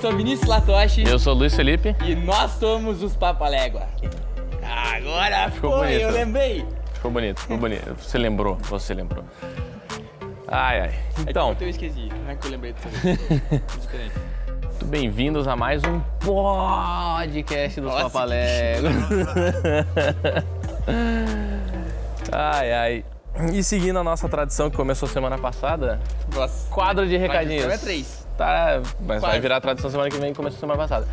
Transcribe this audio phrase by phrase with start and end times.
[0.00, 1.94] sou Vinícius Latoshi Eu sou o Luiz Felipe.
[2.04, 3.86] e nós somos os Papalégua.
[4.62, 6.00] Agora Ficou foi, bonito.
[6.02, 6.64] eu lembrei.
[6.94, 7.94] Ficou bonito, ficou bonito.
[7.98, 9.24] Você lembrou, você lembrou.
[10.48, 10.94] Ai, ai.
[11.28, 12.88] Então, Eu esqueci, não é que eu lembrei disso.
[13.80, 14.14] Diferente.
[14.62, 18.92] muito bem-vindos a mais um podcast dos Nossa, Papaléguas.
[22.32, 23.04] ai, ai.
[23.52, 26.00] E seguindo a nossa tradição que começou semana passada,
[26.34, 26.68] Nossa.
[26.70, 27.64] quadro de recadinhos.
[27.66, 28.26] É três.
[28.36, 29.40] Tá, mas vai Quase.
[29.40, 31.06] virar tradição semana que vem, começou semana passada.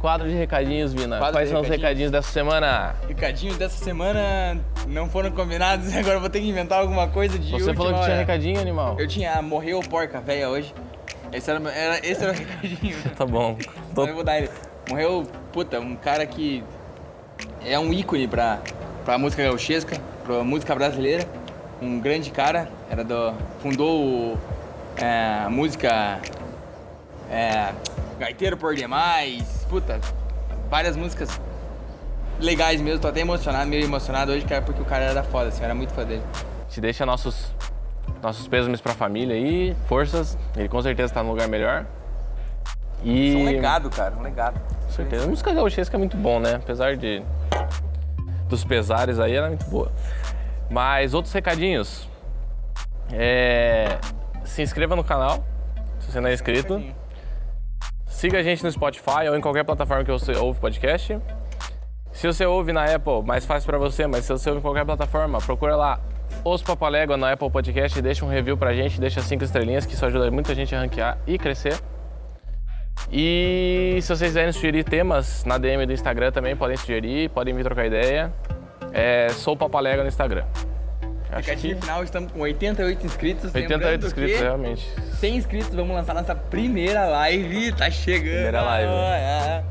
[0.00, 1.16] Quadro de recadinhos, Vina.
[1.18, 1.82] Quadro Quais são os recadinhos.
[1.82, 2.94] recadinhos dessa semana?
[3.08, 7.72] Recadinhos dessa semana não foram combinados, agora vou ter que inventar alguma coisa de Você
[7.72, 8.16] falou que tinha hora.
[8.16, 8.96] recadinho, animal.
[8.98, 10.74] Eu tinha morreu porca velha hoje.
[11.32, 12.96] Esse era, era- esse era o recadinho.
[13.16, 13.54] Tá bom.
[13.54, 14.50] Tô- Então eu vou dar ele.
[14.90, 16.62] Morreu, puta, um cara que
[17.64, 18.58] é um ícone pra,
[19.06, 21.26] pra música gauchesca, pra música brasileira.
[21.80, 23.34] Um grande cara, era do.
[23.60, 24.38] fundou
[24.96, 26.20] é, a música
[27.30, 27.72] é,
[28.18, 30.00] Gaiteiro por Demais, puta,
[30.70, 31.40] várias músicas
[32.40, 35.60] legais mesmo, tô até emocionado, meio emocionado hoje, cara, porque o cara era foda, assim,
[35.60, 36.22] eu era muito fã dele.
[36.68, 37.52] Te deixa nossos,
[38.22, 40.38] nossos pêsames pra família aí, forças.
[40.56, 41.86] Ele com certeza tá num lugar melhor.
[43.02, 43.36] E.
[43.36, 44.58] Um legado, cara, um legado.
[44.86, 45.24] Com certeza.
[45.24, 46.54] A música gauchesca é muito bom, né?
[46.54, 47.22] Apesar de.
[48.48, 49.92] dos pesares aí, ela é muito boa.
[50.70, 52.08] Mas outros recadinhos.
[53.12, 53.98] É.
[54.44, 55.44] Se inscreva no canal,
[55.98, 56.82] se você não é inscrito.
[58.06, 61.18] Siga a gente no Spotify ou em qualquer plataforma que você ouve podcast.
[62.12, 64.84] Se você ouve na Apple, mais fácil pra você, mas se você ouve em qualquer
[64.84, 66.00] plataforma, procura lá
[66.44, 69.94] Os Papalégua na Apple Podcast e deixa um review pra gente, deixa cinco estrelinhas, que
[69.94, 71.76] isso ajuda muita gente a ranquear e crescer.
[73.10, 77.64] E se vocês quiserem sugerir temas na DM do Instagram também, podem sugerir, podem vir
[77.64, 78.32] trocar ideia.
[78.94, 80.44] É, sou o Papalégua no Instagram.
[81.28, 83.44] Recadinho que final, estamos com 88 inscritos.
[83.46, 84.88] 88 lembrando inscritos, realmente.
[85.18, 87.72] 100 inscritos, vamos lançar nossa primeira live.
[87.72, 88.34] Tá chegando.
[88.34, 88.92] Primeira live.
[88.92, 89.64] É.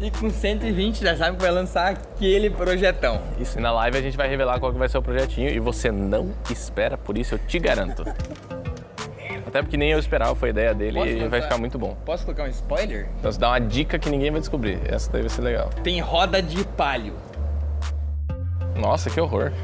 [0.00, 3.22] E com 120 já sabe que vai lançar aquele projetão.
[3.38, 5.60] Isso, e na live a gente vai revelar qual que vai ser o projetinho e
[5.60, 8.04] você não espera, por isso eu te garanto.
[9.46, 11.96] Até porque nem eu esperava, foi ideia dele Posso e vai ficar muito bom.
[12.04, 13.06] Posso colocar um spoiler?
[13.20, 14.80] Então você dá uma dica que ninguém vai descobrir.
[14.86, 15.68] Essa daí vai ser legal.
[15.84, 17.14] Tem roda de palio.
[18.76, 19.52] Nossa, que horror.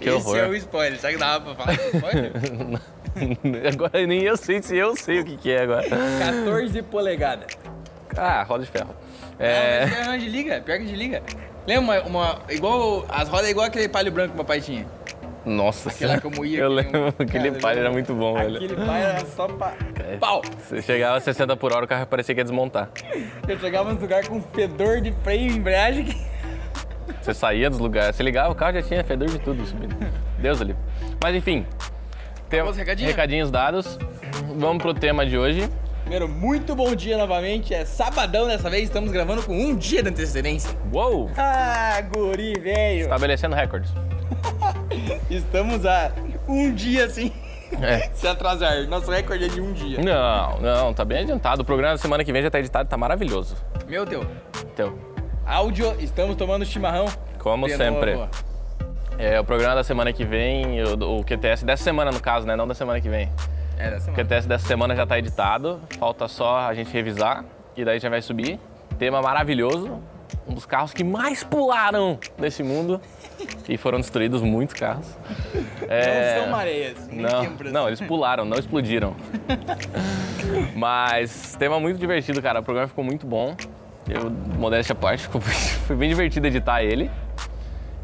[0.00, 0.36] Que Esse horror.
[0.38, 0.98] é o spoiler.
[0.98, 2.32] Será que dava pra falar spoiler?
[3.72, 5.84] agora nem eu sei se eu sei o que, que é agora.
[5.88, 7.56] 14 polegadas.
[8.16, 8.90] Ah, roda de ferro.
[9.38, 9.82] É.
[9.84, 9.86] É.
[9.86, 11.22] Não, mas é de liga, pior que de liga.
[11.64, 14.84] Lembra uma, uma- igual, as rodas é igual aquele palio branco que o papai tinha.
[15.44, 16.58] Nossa Aquele lá que eu moía.
[16.60, 17.92] Eu nem um- lembro, aquele Cara, eu era lembro.
[17.92, 18.56] muito bom, velho.
[18.56, 19.74] Aquele pai era só pra...
[20.18, 20.42] Pau!
[20.68, 22.88] Você chegava a 60 por hora, o carro parecia que ia desmontar.
[23.46, 26.31] Eu chegava nos lugares com fedor de freio e embreagem que...
[27.20, 29.94] Você saía dos lugares, você ligava o carro já tinha fedor de tudo subindo.
[30.38, 30.74] Deus ali.
[31.22, 31.66] Mas enfim,
[32.48, 33.08] tem Vamos, recadinho?
[33.08, 33.98] recadinhos dados.
[34.56, 35.68] Vamos pro tema de hoje.
[36.02, 37.72] Primeiro, muito bom dia novamente.
[37.72, 40.70] É sabadão dessa vez, estamos gravando com um dia de antecedência.
[40.92, 41.30] Uou!
[41.36, 43.02] Ah, guri, velho.
[43.02, 43.90] Estabelecendo recordes.
[45.30, 46.10] Estamos a
[46.48, 47.32] um dia assim,
[47.80, 48.10] É.
[48.12, 48.86] se atrasar.
[48.88, 49.98] Nosso recorde é de um dia.
[50.02, 51.62] Não, não, tá bem adiantado.
[51.62, 53.56] O programa da semana que vem já tá editado, tá maravilhoso.
[53.88, 54.26] Meu Deus.
[54.74, 54.92] Então,
[55.46, 57.06] Áudio, estamos tomando chimarrão.
[57.38, 58.14] como De sempre.
[58.14, 58.28] novo.
[59.18, 62.56] É, o programa da semana que vem, o, o QTS dessa semana no caso, né?
[62.56, 63.28] Não da semana que vem.
[63.78, 64.24] É, da O semana.
[64.24, 67.44] QTS dessa semana já tá editado, falta só a gente revisar
[67.76, 68.58] e daí já vai subir.
[68.98, 70.00] Tema maravilhoso,
[70.46, 73.00] um dos carros que mais pularam nesse mundo
[73.68, 75.06] e foram destruídos muitos carros.
[75.88, 77.08] É, Não são mareias.
[77.08, 79.14] nem Não, não, eles pularam, não explodiram.
[80.74, 82.60] Mas tema muito divertido, cara.
[82.60, 83.54] O programa ficou muito bom.
[84.08, 85.28] Eu, modéstia à parte,
[85.86, 87.10] foi bem divertido editar ele.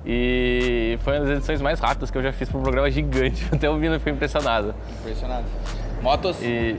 [0.06, 3.47] E foi uma das edições mais rápidas que eu já fiz para um programa gigante.
[3.53, 4.75] Até ouvindo eu fiquei impressionado.
[5.00, 5.44] Impressionado.
[6.00, 6.41] Motos.
[6.42, 6.78] E.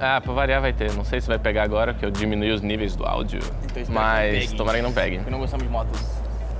[0.00, 0.92] Ah, pra variar vai ter.
[0.92, 3.40] Não sei se vai pegar agora, porque eu diminui os níveis do áudio.
[3.64, 4.56] Então que mas pegue.
[4.56, 5.16] tomara que não pegue.
[5.16, 6.00] Porque não gostamos de motos.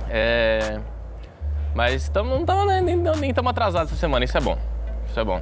[0.09, 0.79] É.
[1.73, 4.57] Mas tamo, não estamos nem, nem, nem tamo atrasados essa semana, isso é bom.
[5.07, 5.41] Isso é bom.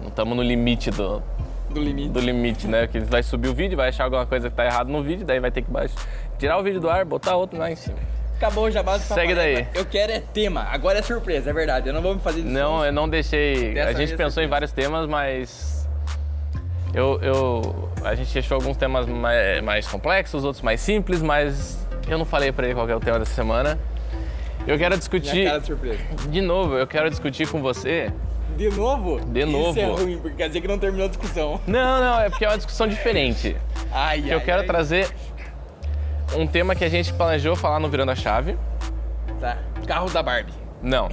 [0.00, 1.22] Não estamos no limite do,
[1.70, 2.08] Do limite.
[2.08, 2.86] do limite, né?
[2.86, 5.38] Que vai subir o vídeo, vai achar alguma coisa que tá errado no vídeo, daí
[5.38, 5.96] vai ter que baixar,
[6.38, 7.98] tirar o vídeo do ar, botar outro lá em cima.
[8.38, 9.66] Acabou o jabá Segue daí.
[9.74, 10.62] Eu quero é tema.
[10.70, 11.88] Agora é surpresa, é verdade.
[11.88, 13.74] Eu não vou me fazer Não, eu não deixei.
[13.74, 15.88] Dessa a gente vez pensou é em vários temas, mas.
[16.94, 22.16] Eu, eu, a gente achou alguns temas mais, mais complexos, outros mais simples, mas eu
[22.16, 23.78] não falei pra ele qual é o tema dessa semana.
[24.60, 25.98] Eu quero Minha discutir, cara de surpresa.
[26.30, 28.12] de novo, eu quero discutir com você.
[28.56, 29.20] De novo?
[29.20, 29.78] De Isso novo.
[29.78, 31.60] é ruim, porque quer dizer que não terminou a discussão.
[31.66, 33.56] Não, não, é porque é uma discussão diferente.
[33.92, 34.66] Ai, Que ai, eu quero ai.
[34.66, 35.08] trazer
[36.36, 38.56] um tema que a gente planejou falar no Virando a Chave.
[39.40, 39.58] Tá.
[39.86, 40.52] Carros da Barbie.
[40.82, 41.08] Não,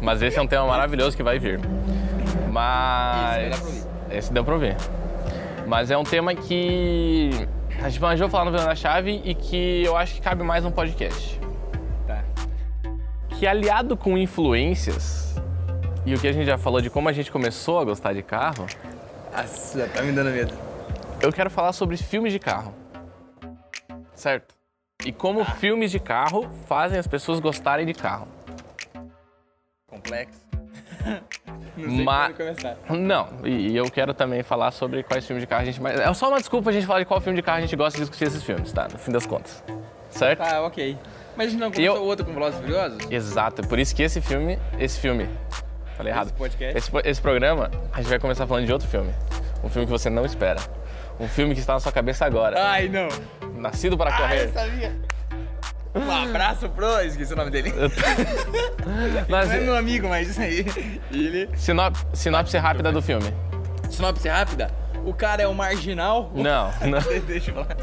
[0.00, 1.60] mas esse é um tema maravilhoso que vai vir.
[2.50, 3.52] Mas.
[3.52, 3.72] Esse vai
[4.08, 4.16] pra.
[4.18, 4.76] Esse deu pra ouvir.
[5.66, 7.30] Mas é um tema que
[7.80, 10.64] a gente planejou falar no Virando a Chave e que eu acho que cabe mais
[10.64, 11.38] num podcast.
[12.06, 12.24] Tá.
[13.38, 15.40] Que aliado com influências
[16.06, 18.22] e o que a gente já falou de como a gente começou a gostar de
[18.22, 18.66] carro,
[19.34, 20.52] Nossa, tá me dando medo.
[21.20, 22.74] eu quero falar sobre filmes de carro.
[24.14, 24.54] Certo?
[25.04, 28.26] E como filmes de carro fazem as pessoas gostarem de carro.
[29.86, 30.40] Complexo.
[31.76, 32.76] Não sei Ma- começar.
[32.90, 35.98] Não, e eu quero também falar sobre quais filmes de carro a gente mais.
[36.00, 37.96] É só uma desculpa a gente falar de qual filme de carro a gente gosta
[37.96, 38.88] de discutir esses filmes, tá?
[38.92, 39.62] No fim das contas.
[40.10, 40.40] Certo?
[40.40, 40.98] Tá, ok.
[41.36, 42.98] Mas a gente não começou Eu- o outro com Velozes e Furiosos?
[43.10, 44.58] Exato, é por isso que esse filme.
[44.76, 45.28] Esse filme.
[45.98, 46.28] Falei errado.
[46.28, 46.78] Esse podcast?
[46.78, 49.12] Esse, esse programa, a gente vai começar falando de outro filme.
[49.62, 50.60] Um filme que você não espera.
[51.20, 52.56] Um filme que está na sua cabeça agora.
[52.70, 53.08] Ai, não.
[53.60, 54.48] Nascido para Ah, eu correr.
[54.52, 54.96] sabia.
[55.94, 57.00] Um abraço pro...
[57.00, 57.72] Esqueci o nome dele.
[59.28, 60.64] Mas, Não é meu amigo, mas isso aí.
[61.10, 61.48] Ele...
[61.56, 63.34] sinop- sinopse rápida do filme.
[63.90, 64.70] Sinopse rápida.
[65.08, 66.30] O cara é um marginal.
[66.34, 67.00] Não, não.
[67.26, 67.76] Deixa eu falar.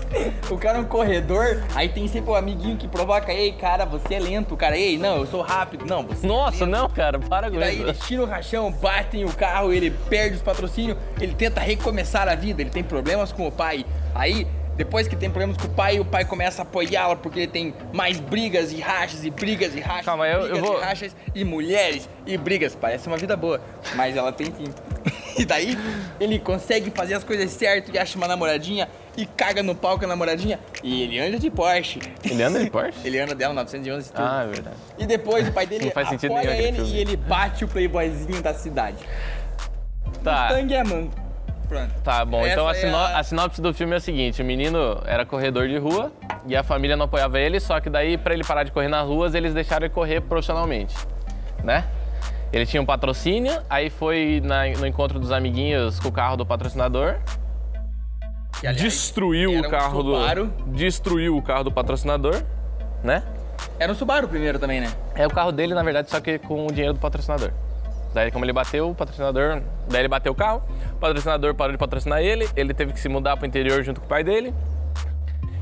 [0.50, 4.14] O cara é um corredor, aí tem sempre o amiguinho que provoca, ei, cara, você
[4.14, 5.86] é lento, o cara, ei, não, eu sou rápido.
[5.86, 6.78] Não, você é Nossa, lento.
[6.78, 8.08] não, cara, para com E daí eles isso.
[8.08, 12.62] tiram o rachão, batem o carro, ele perde os patrocínios, ele tenta recomeçar a vida,
[12.62, 13.84] ele tem problemas com o pai.
[14.14, 14.46] Aí,
[14.76, 17.74] depois que tem problemas com o pai, o pai começa a apoiá-lo porque ele tem
[17.94, 20.06] mais brigas e rachas e brigas e rachas.
[20.06, 22.76] Calma, eu- brigas eu vou- e rachas e mulheres e brigas.
[22.76, 23.62] Parece uma vida boa,
[23.96, 24.66] mas ela tem fim.
[25.38, 25.78] E daí
[26.18, 28.88] ele consegue fazer as coisas certo e acha uma namoradinha
[29.18, 32.00] e caga no pau com a namoradinha e ele anda de Porsche.
[32.24, 32.98] Ele anda de Porsche?
[33.04, 34.24] Ele anda dela 911 e tudo.
[34.26, 34.78] Ah, é verdade.
[34.98, 36.90] E depois o pai dele apoia ele filme.
[36.94, 38.96] e ele bate o playboyzinho da cidade.
[40.24, 40.44] Tá.
[40.48, 41.25] Mustang é manco.
[41.68, 41.94] Pronto.
[42.04, 44.42] Tá bom, então a, Essa é sino- a- a sinopse do filme é o seguinte:
[44.42, 46.12] o menino era corredor de rua
[46.46, 49.06] e a família não apoiava ele, só que daí, pra ele parar de correr nas
[49.08, 50.96] ruas, eles deixaram ele correr profissionalmente,
[51.64, 51.84] né?
[52.54, 56.46] Ele tinha um patrocínio, aí foi na- no encontro dos amiguinhos com o carro do
[56.46, 57.16] patrocinador,
[58.60, 60.46] Que, aliás, destruiu o um carro Subaru.
[60.48, 60.72] do.
[60.74, 62.42] Destruiu o carro do patrocinador,
[63.04, 63.24] né?
[63.80, 64.92] Era um Subaru primeiro também, né?
[65.16, 67.52] É o carro dele, na verdade, só que com o dinheiro do patrocinador.
[68.16, 69.62] Daí, como ele bateu, o patrocinador.
[69.90, 70.62] Daí, ele bateu o carro,
[70.94, 74.06] o patrocinador parou de patrocinar ele, ele teve que se mudar pro interior junto com
[74.06, 74.54] o pai dele.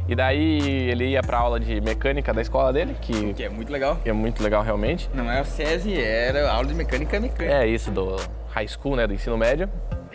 [0.08, 0.60] E daí,
[0.92, 3.98] ele ia pra aula de mecânica da escola dele, que Que é muito legal.
[4.06, 5.10] é muito legal realmente.
[5.16, 7.52] Não é o SESI, era aula de mecânica mecânica.
[7.52, 8.18] É isso, do
[8.50, 9.68] high school, né, do ensino médio.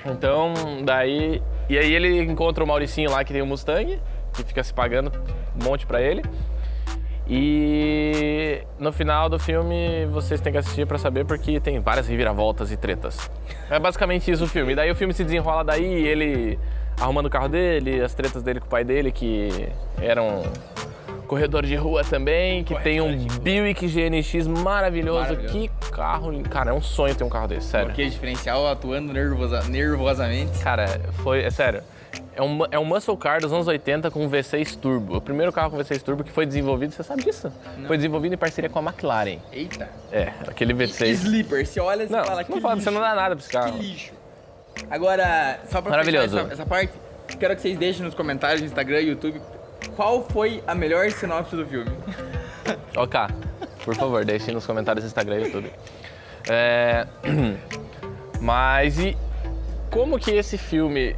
[0.06, 0.55] Então,
[0.85, 1.43] daí.
[1.69, 4.00] E aí, ele encontra o Mauricinho lá que tem o Mustang,
[4.32, 5.11] que fica se pagando
[5.61, 6.23] um monte pra ele.
[7.28, 12.72] E no final do filme vocês têm que assistir pra saber porque tem várias reviravoltas
[12.72, 13.30] e tretas.
[13.70, 14.72] É basicamente isso o filme.
[14.72, 16.58] E daí o filme se desenrola daí, ele
[16.98, 19.69] arrumando o carro dele, as tretas dele com o pai dele, que
[20.00, 20.42] eram
[21.26, 25.20] corredor de rua também, que tem um Buick GNX maravilhoso.
[25.20, 25.52] Maravilhoso.
[25.52, 27.88] Que carro, cara, é um sonho ter um carro desse, sério.
[27.88, 30.58] Bloqueio diferencial atuando nervosa, nervosamente.
[30.60, 30.86] Cara,
[31.22, 31.82] foi, é sério.
[32.34, 35.16] É um, é um muscle car dos anos 80 com V6 turbo.
[35.16, 37.52] O primeiro carro com V6 turbo que foi desenvolvido, você sabe disso?
[37.87, 39.38] Foi desenvolvido em parceria com a McLaren.
[39.52, 39.88] Eita.
[40.12, 41.06] É, aquele E V6.
[41.08, 43.49] Sleeper, você olha e Não, fala que não fala, você não dá nada pra esse
[43.50, 43.78] Que carro.
[43.78, 44.12] lixo.
[44.88, 46.38] Agora, só pra Maravilhoso.
[46.38, 46.93] essa, essa parte,
[47.40, 49.40] quero que vocês deixem nos comentários no Instagram e YouTube
[49.96, 51.90] qual foi a melhor sinopse do filme.
[52.96, 53.19] Ok,
[53.84, 55.72] por favor, deixem nos comentários no Instagram e YouTube.
[56.49, 57.06] É,
[58.40, 59.16] Mas e
[59.90, 61.16] como que esse filme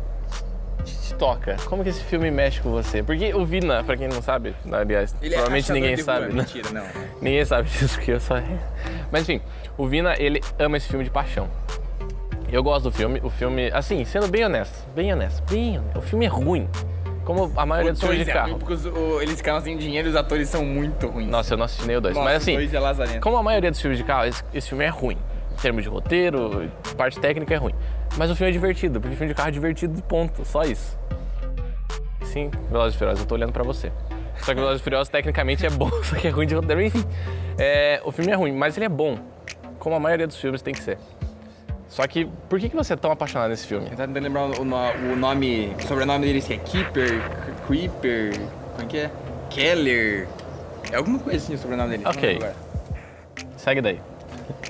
[1.10, 1.56] te toca?
[1.66, 3.02] Como que esse filme mexe com você?
[3.02, 6.32] Porque o Vina, pra quem não sabe, aliás, Ele é provavelmente rachador ninguém sabe, né?
[6.42, 6.84] Mentira, não.
[7.20, 8.36] Ninguém sabe disso, porque eu só.
[9.12, 9.40] Mas enfim,
[9.76, 11.48] o Vina, ele ama esse filme de paixão.
[12.50, 13.20] Eu gosto do filme.
[13.22, 15.98] O filme, assim, sendo bem honesto, bem honesto, bem honesto.
[15.98, 16.68] O filme é ruim.
[17.24, 18.48] Como a maioria dos filmes de é carro.
[18.50, 21.28] ruim porque os- o- eles ficaram sem dinheiro e os atores são muito ruins.
[21.28, 22.16] Nossa, eu não assisti nem o dois.
[22.16, 24.84] Nossa, Mas assim, dois é como a maioria dos filmes de carro, esse, esse filme
[24.84, 25.16] é ruim.
[25.52, 27.74] Em termos de roteiro, parte técnica é ruim.
[28.16, 30.44] Mas o filme é divertido, porque filme de carro é divertido, ponto.
[30.44, 30.98] Só isso.
[32.24, 33.90] Sim, Velozes e Furiosos, eu tô olhando pra você.
[34.38, 36.80] Só que Velozes e Furiosos tecnicamente é bom, só que é ruim de roteiro.
[36.82, 37.04] Enfim,
[37.58, 39.18] é, o filme é ruim, mas ele é bom.
[39.78, 40.98] Como a maioria dos filmes tem que ser.
[41.88, 43.86] Só que, por que, que você é tão apaixonado nesse filme?
[43.86, 47.20] Eu tava tentando lembrar o, no- o nome, o sobrenome deles que é Keeper,
[47.66, 48.38] Creeper,
[48.76, 49.10] como é que é?
[49.50, 50.28] Keller.
[50.92, 52.04] É alguma coisa assim o sobrenome deles.
[52.04, 52.38] não Ok.
[53.56, 54.00] Segue daí.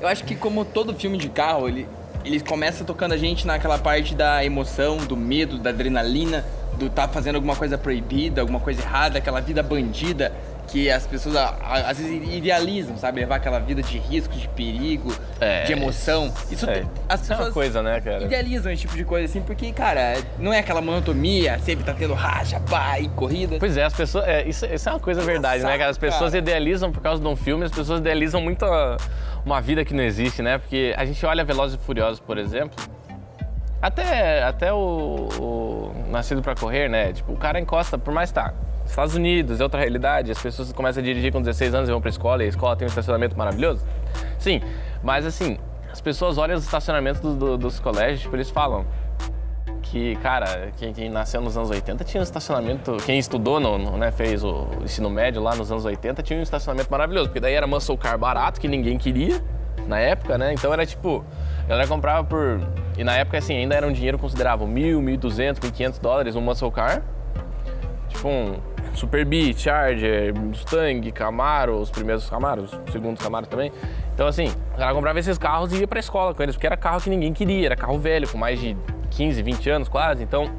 [0.00, 1.86] Eu acho que como todo filme de carro, ele,
[2.24, 6.44] ele começa tocando a gente naquela parte da emoção, do medo, da adrenalina,
[6.78, 10.32] do tá fazendo alguma coisa proibida, alguma coisa errada, aquela vida bandida
[10.70, 13.20] que as pessoas às vezes idealizam, sabe?
[13.20, 15.64] Levar aquela vida de risco, de perigo, É.
[15.64, 16.32] de emoção.
[16.50, 18.22] Isso, É, as isso é uma pessoas coisa, né, cara?
[18.24, 22.14] idealizam esse tipo de coisa assim, porque, cara, não é aquela monotonia, sempre tá tendo
[22.14, 23.56] racha, pá, e corrida.
[23.58, 24.26] Pois é, as pessoas.
[24.26, 25.90] é, isso, isso é uma coisa verdade, né, cara?
[25.90, 26.38] As pessoas cara.
[26.38, 28.64] idealizam por causa de um filme, as pessoas idealizam muito
[29.44, 30.58] uma vida que não existe, né?
[30.58, 32.76] Porque a gente olha Velozes e Furiosos, por exemplo,
[33.82, 37.12] Até, até o, o Nascido pra Correr, né?
[37.12, 38.52] Tipo, o cara encosta, por mais tá.
[38.90, 42.00] Estados Unidos é outra realidade, as pessoas começam a dirigir com 16 anos e vão
[42.00, 43.84] pra escola, e a escola tem um estacionamento maravilhoso.
[44.38, 44.60] Sim,
[45.02, 45.58] mas assim,
[45.90, 48.84] as pessoas olham os estacionamentos do- do- dos colégios, tipo, eles falam
[49.82, 53.96] que, cara, quem, quem nasceu nos anos 80 tinha um estacionamento, quem estudou, no, no,
[53.96, 57.54] né, fez o ensino médio lá nos anos 80, tinha um estacionamento maravilhoso, porque daí
[57.54, 59.42] era muscle car barato, que ninguém queria
[59.86, 60.52] na época, né?
[60.52, 61.24] Então era tipo,
[61.64, 62.60] a galera comprava por...
[62.98, 66.36] E na época, assim, ainda era um dinheiro considerável, mil, mil duzentos, mil quinhentos dólares
[66.36, 67.02] um muscle car.
[68.08, 68.56] Tipo um
[68.94, 73.72] Super Charger, Mustang, Camaro, os primeiros Camaros, os segundos Camaros também.
[74.14, 76.76] Então, assim, o cara comprava esses carros e ia pra escola com eles, porque era
[76.76, 78.76] carro que ninguém queria, era carro velho, com mais de
[79.10, 80.22] 15, 20 anos quase.
[80.22, 80.50] Então,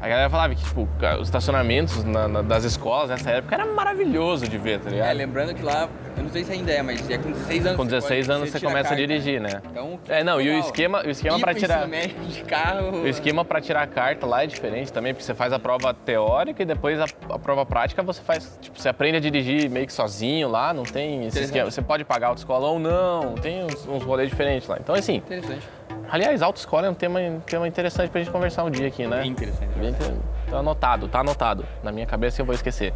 [0.00, 0.88] a galera falava que, tipo,
[1.20, 5.16] os estacionamentos na- na- das escolas nessa época era maravilhoso de ver, tá É, ligado?
[5.16, 7.76] lembrando que lá, eu não sei se ainda é, mas é com 16 anos.
[7.76, 9.60] Com você 16 pode- anos você tira começa a carta, dirigir, né?
[9.70, 10.60] Então, É, não, e o legal.
[10.60, 11.86] esquema, o esquema pro tirar.
[11.88, 13.02] de carro.
[13.02, 15.92] O esquema para tirar a carta lá é diferente também, porque você faz a prova
[15.92, 19.86] teórica e depois a, a prova prática você faz, tipo, você aprende a dirigir meio
[19.86, 21.70] que sozinho lá, não tem esse esquema.
[21.70, 24.78] Você pode pagar autoescola ou não, tem uns, uns rolês diferentes lá.
[24.80, 25.68] Então, assim, Interessante.
[26.10, 29.20] Aliás, autoescola é um tema, um tema interessante pra gente conversar um dia aqui, né?
[29.22, 29.70] Bem interessante.
[29.76, 30.12] é Bem verdade.
[30.12, 31.64] inter- Tá anotado, tá anotado.
[31.82, 32.92] Na minha cabeça eu vou esquecer.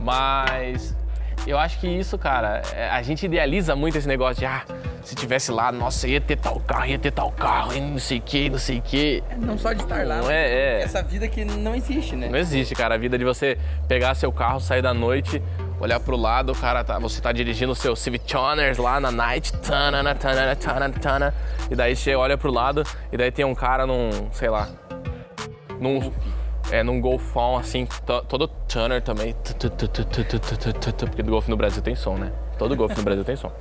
[0.00, 0.96] Mas
[1.46, 4.62] eu acho que isso, cara, é, a gente idealiza muito esse negócio de, ah,
[5.04, 8.18] se tivesse lá, nossa, ia ter tal carro, ia ter tal carro, e não sei
[8.18, 9.22] o que, não sei o que.
[9.38, 10.82] Não só de estar lá, Não é, é.
[10.82, 12.28] essa vida que não existe, né?
[12.28, 13.56] Não existe, cara, a vida de você
[13.88, 15.40] pegar seu carro, sair da noite,
[15.82, 19.10] olhar pro lado, o cara tá, você tá dirigindo o seu Civic Toners lá na
[19.10, 21.34] night, tanana, tanana, tanana, tanana,
[21.68, 24.68] e daí você olha pro lado e daí tem um cara num, sei lá,
[25.80, 26.12] num
[26.70, 27.86] é num golfão assim,
[28.28, 29.34] todo Tuner também,
[31.10, 32.32] porque do golfe no Brasil tem som, né?
[32.56, 33.52] Todo golfe no Brasil tem som.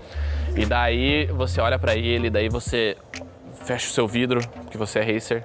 [0.55, 2.95] E daí você olha para ele, daí você
[3.65, 5.43] fecha o seu vidro, porque você é racer.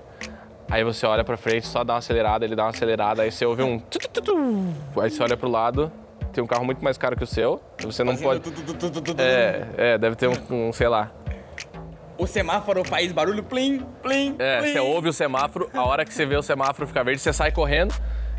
[0.70, 3.44] Aí você olha para frente, só dá uma acelerada, ele dá uma acelerada, aí você
[3.46, 3.80] ouve um
[5.00, 5.90] aí você olha pro lado,
[6.36, 7.60] tem um carro muito mais caro que o seu.
[7.80, 8.40] Você não Fazendo pode.
[8.40, 9.22] tu, tu, tu, tu, tu, tu, tu.
[9.22, 11.10] É, é, deve ter um, um, sei lá.
[12.18, 14.72] O semáforo faz barulho plim, plim, É, plim.
[14.72, 17.50] você ouve o semáforo, a hora que você vê o semáforo ficar verde, você sai
[17.50, 17.94] correndo.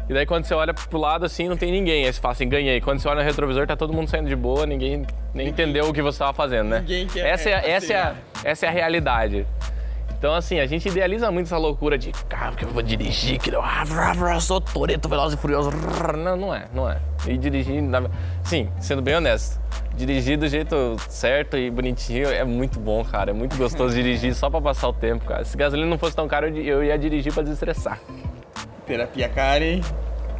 [0.09, 2.05] E daí quando você olha pro lado assim, não tem ninguém.
[2.05, 2.79] Aí você fala assim, ganhei.
[2.79, 5.93] Quando você olha no retrovisor, tá todo mundo saindo de boa, ninguém nem entendeu o
[5.93, 6.79] que você tava fazendo, né?
[6.79, 9.45] Ninguém quer essa, é, essa, é a, essa é a realidade.
[10.17, 13.51] Então, assim, a gente idealiza muito essa loucura de carro que eu vou dirigir, que
[13.51, 13.83] eu, ah,
[14.33, 15.69] eu sou Toreto Veloz e Furioso.
[16.17, 16.97] Não, não é, não é.
[17.27, 17.83] E dirigir,
[18.43, 19.61] sim, sendo bem honesto,
[19.95, 23.29] dirigir do jeito certo e bonitinho é muito bom, cara.
[23.29, 25.45] É muito gostoso dirigir só pra passar o tempo, cara.
[25.45, 27.99] Se gasolina não fosse tão caro, eu ia dirigir pra desestressar.
[28.87, 29.81] Terapia cara, hein?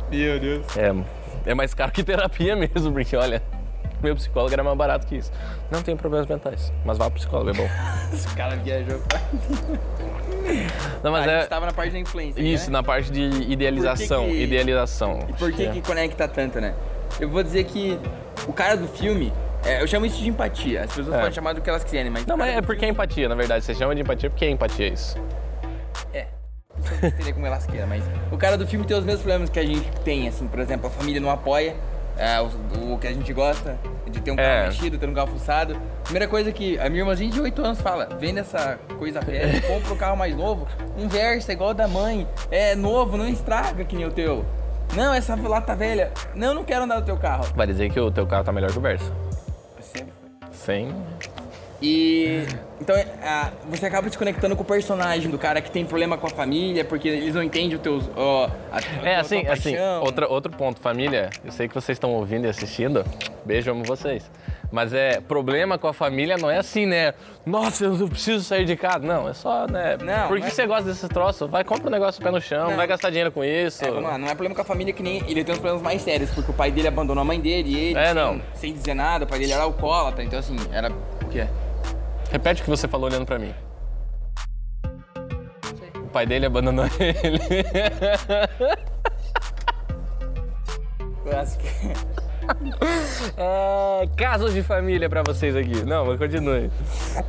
[0.10, 0.66] Meu Deus.
[0.76, 3.44] É, é mais caro que terapia mesmo, porque olha,
[4.02, 5.32] meu psicólogo era mais barato que isso.
[5.72, 7.68] Não tenho problemas mentais, mas vá pro psicólogo, é bom.
[8.14, 9.02] Esse cara viajou.
[11.04, 11.40] Não, mas a é.
[11.40, 12.42] gente tava na parte da influência.
[12.42, 12.74] Isso, né?
[12.74, 14.24] na parte de idealização.
[14.24, 15.20] Por que que- Idealização.
[15.30, 16.74] E por que Acho que conecta tanto, né?
[17.20, 18.00] Eu vou dizer que
[18.48, 19.34] o cara do filme,
[19.66, 20.84] é, eu chamo isso de empatia.
[20.84, 21.18] As pessoas É.
[21.18, 22.26] podem chamar do que elas quiserem, mas.
[22.26, 23.66] Não, mas é porque é empatia, na verdade.
[23.66, 25.18] Você chama de empatia porque é empatia isso.
[26.14, 26.28] É.
[27.24, 29.66] Não como elas queiram, mas o cara do filme tem os mesmos problemas que a
[29.66, 31.76] gente tem, assim, por exemplo, a família não apoia
[32.18, 33.78] é, o, o que a gente gosta,
[34.10, 34.66] de ter um carro É.
[34.68, 35.80] mexido, ter um carro fuçado.
[36.04, 39.94] Primeira coisa que a minha irmãzinha de 8 anos fala, vende essa coisa velha, compra
[39.94, 43.96] um carro mais novo, um Versa igual o da mãe, é novo, não estraga que
[43.96, 44.46] nem o teu.
[44.96, 47.46] Não, essa lata velha, não, não quero andar no teu carro.
[47.56, 49.12] Vai dizer que o teu carro tá melhor que o Versa.
[49.82, 50.50] Sempre foi.
[50.54, 50.96] Sem.
[51.82, 52.44] E
[52.82, 56.18] então é, ah, você acaba se conectando com o personagem do cara que tem problema
[56.18, 58.10] com a família, porque eles não entendem os teus.
[58.16, 61.30] ó, a, a É, tua assim, assim, outra, outro ponto, família.
[61.46, 63.06] Eu sei que vocês estão ouvindo e assistindo.
[63.46, 64.30] Beijo, amo vocês.
[64.70, 67.14] Mas é, problema com a família não é assim, né?
[67.46, 69.00] Nossa, eu preciso sair de casa.
[69.00, 69.98] Não, é só, né?
[70.04, 71.48] Não, Por que é- você gosta desse troço?
[71.48, 72.76] Vai, compra um negócio pé no chão, Não.
[72.76, 73.86] vai gastar dinheiro com isso.
[73.86, 75.18] É, vamos lá, não é problema com a família que nem.
[75.28, 77.80] Ele tem uns problemas mais sérios, porque o pai dele abandonou a mãe dele e
[77.92, 78.42] ele, É, sem, não.
[78.54, 80.92] sem dizer nada, o pai dele era alcoólatra, então assim, era.
[81.24, 81.48] O quê?
[82.32, 83.54] Repete o que você falou olhando pra mim.
[85.96, 87.40] O pai dele abandonou ele.
[93.36, 95.84] É, casos de família pra vocês aqui.
[95.84, 96.72] Não, mas continue.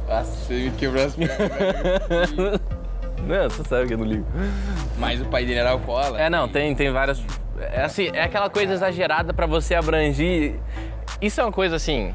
[0.08, 2.60] Nossa, você me quebrou as pernas.
[3.26, 4.24] Não, você sabe que eu não ligo.
[4.96, 6.22] Mas o pai dele era alcoólatra.
[6.22, 7.20] É, não, tem, tem várias.
[7.60, 10.54] É assim, é aquela coisa exagerada pra você abranger.
[11.20, 12.14] Isso é uma coisa assim,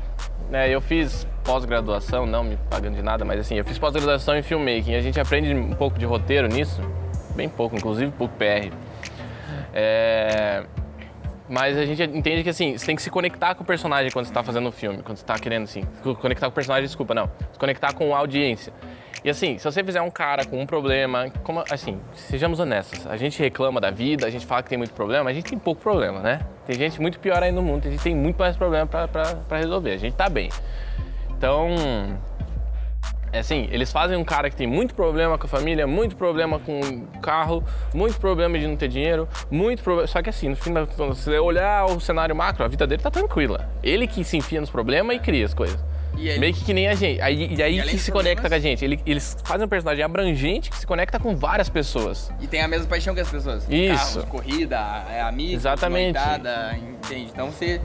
[0.49, 0.69] né?
[0.69, 4.95] Eu fiz pós-graduação, não me pagando de nada, mas assim, eu fiz pós-graduação em filmmaking.
[4.95, 6.81] A gente aprende um pouco de roteiro nisso,
[7.35, 8.71] bem pouco, inclusive pouco PR.
[9.73, 10.63] É,
[11.49, 14.25] Mas a gente entende que assim, você tem que se conectar com o personagem quando
[14.25, 16.85] você tá fazendo o filme, quando você tá querendo assim, co- conectar com o personagem,
[16.85, 18.71] desculpa, não, se conectar com a audiência.
[19.23, 23.15] E assim, se você fizer um cara com um problema, como assim, sejamos honestos, a
[23.17, 25.81] gente reclama da vida, a gente fala que tem muito problema, a gente tem pouco
[25.81, 26.39] problema, né?
[26.65, 29.91] Tem gente muito pior aí no mundo, a gente tem muito mais problema pra resolver,
[29.93, 30.49] a gente tá bem.
[31.43, 31.75] Então,
[33.33, 36.57] é assim, eles fazem um cara que tem muito problema com a família, muito problema
[36.57, 37.61] com o carro,
[37.93, 40.07] muito problema de não ter dinheiro, muito problema.
[40.07, 43.01] Só que assim, no fim da se você olhar o cenário macro, a vida dele
[43.03, 43.69] tá tranquila.
[43.83, 45.77] Ele que se enfia nos problemas e cria as coisas.
[46.17, 47.19] E ele- Meio que que nem a gente.
[47.19, 48.85] Aí, e aí E que se conecta com a gente.
[48.85, 52.31] Ele- eles fazem um personagem abrangente que se conecta com várias pessoas.
[52.39, 53.67] E tem a mesma paixão que as pessoas.
[53.69, 54.19] Isso.
[54.19, 54.79] Carros, corrida,
[55.11, 56.13] é, amigos, Exatamente.
[56.17, 57.31] noitada, entende?
[57.33, 57.81] Então você...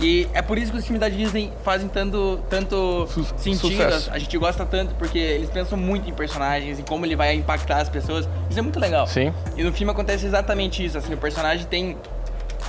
[0.00, 3.70] E é por isso que os filmes da Disney fazem tanto, tanto Su- sentido.
[3.70, 4.10] sucesso.
[4.12, 7.78] A gente gosta tanto porque eles pensam muito em personagens, em como ele vai impactar
[7.78, 8.28] as pessoas.
[8.50, 9.06] Isso é muito legal.
[9.06, 9.32] Sim.
[9.56, 10.98] E no filme acontece exatamente isso.
[10.98, 11.96] Assim, o personagem tem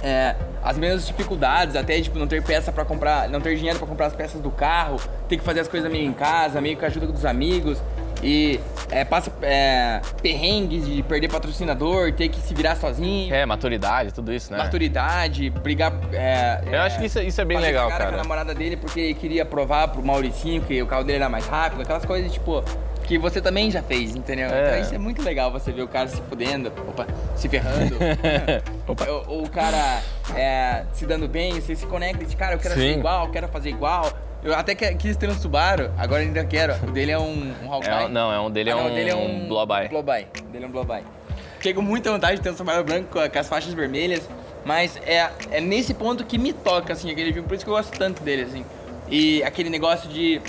[0.03, 3.87] é, as mesmas dificuldades, até tipo não ter peça pra comprar, não ter dinheiro pra
[3.87, 6.83] comprar as peças do carro, ter que fazer as coisas meio em casa, meio com
[6.85, 7.81] a ajuda dos amigos
[8.23, 14.13] e é, passa é, perrengues de perder patrocinador, ter que se virar sozinho, É, maturidade,
[14.13, 14.57] tudo isso, né?
[14.59, 15.93] maturidade, brigar.
[16.13, 18.07] é, Eu acho que isso, isso é bem legal, cara.
[18.07, 21.45] com a namorada dele porque queria provar pro Mauricinho que o carro dele era mais
[21.45, 22.63] rápido, aquelas coisas tipo
[23.03, 24.47] que você também já fez, entendeu?
[24.49, 24.67] É.
[24.69, 27.97] Então isso é muito legal você ver o cara se fudendo, opa, se ferrando.
[28.87, 29.05] Opa.
[29.27, 30.01] ou, o cara
[30.35, 32.99] é, se dando bem, você se conecta e diz, cara, eu quero ser Sim.
[32.99, 34.09] igual, eu quero fazer igual.
[34.43, 36.73] Eu até quis ter um Subaru, agora ainda quero.
[36.85, 38.05] O dele é um, um Hawkeye.
[38.05, 39.19] É, não, é um dele é Ah, não, um, dele é um.
[39.25, 41.03] O dele é um Blowby.
[41.57, 44.27] Fiquei com muita vontade de ter um Subaru branco com as faixas vermelhas,
[44.65, 47.47] mas é, é nesse ponto que me toca, assim, aquele filme.
[47.47, 48.65] Por isso que eu gosto tanto dele, assim.
[49.09, 50.41] E aquele negócio de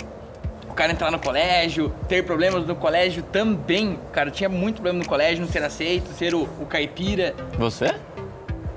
[0.68, 3.96] o cara entrar no colégio, ter problemas no colégio também.
[4.10, 7.32] Cara, tinha muito problema no colégio, não ser aceito, ser o, o caipira.
[7.56, 7.94] Você?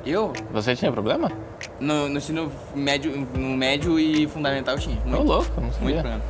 [0.05, 1.31] Eu, Você tinha problema?
[1.79, 4.98] No, no ensino médio, no médio e fundamental, tinha.
[5.05, 5.93] Ô, Muito, louco, não muito sabia.
[6.01, 6.22] problema.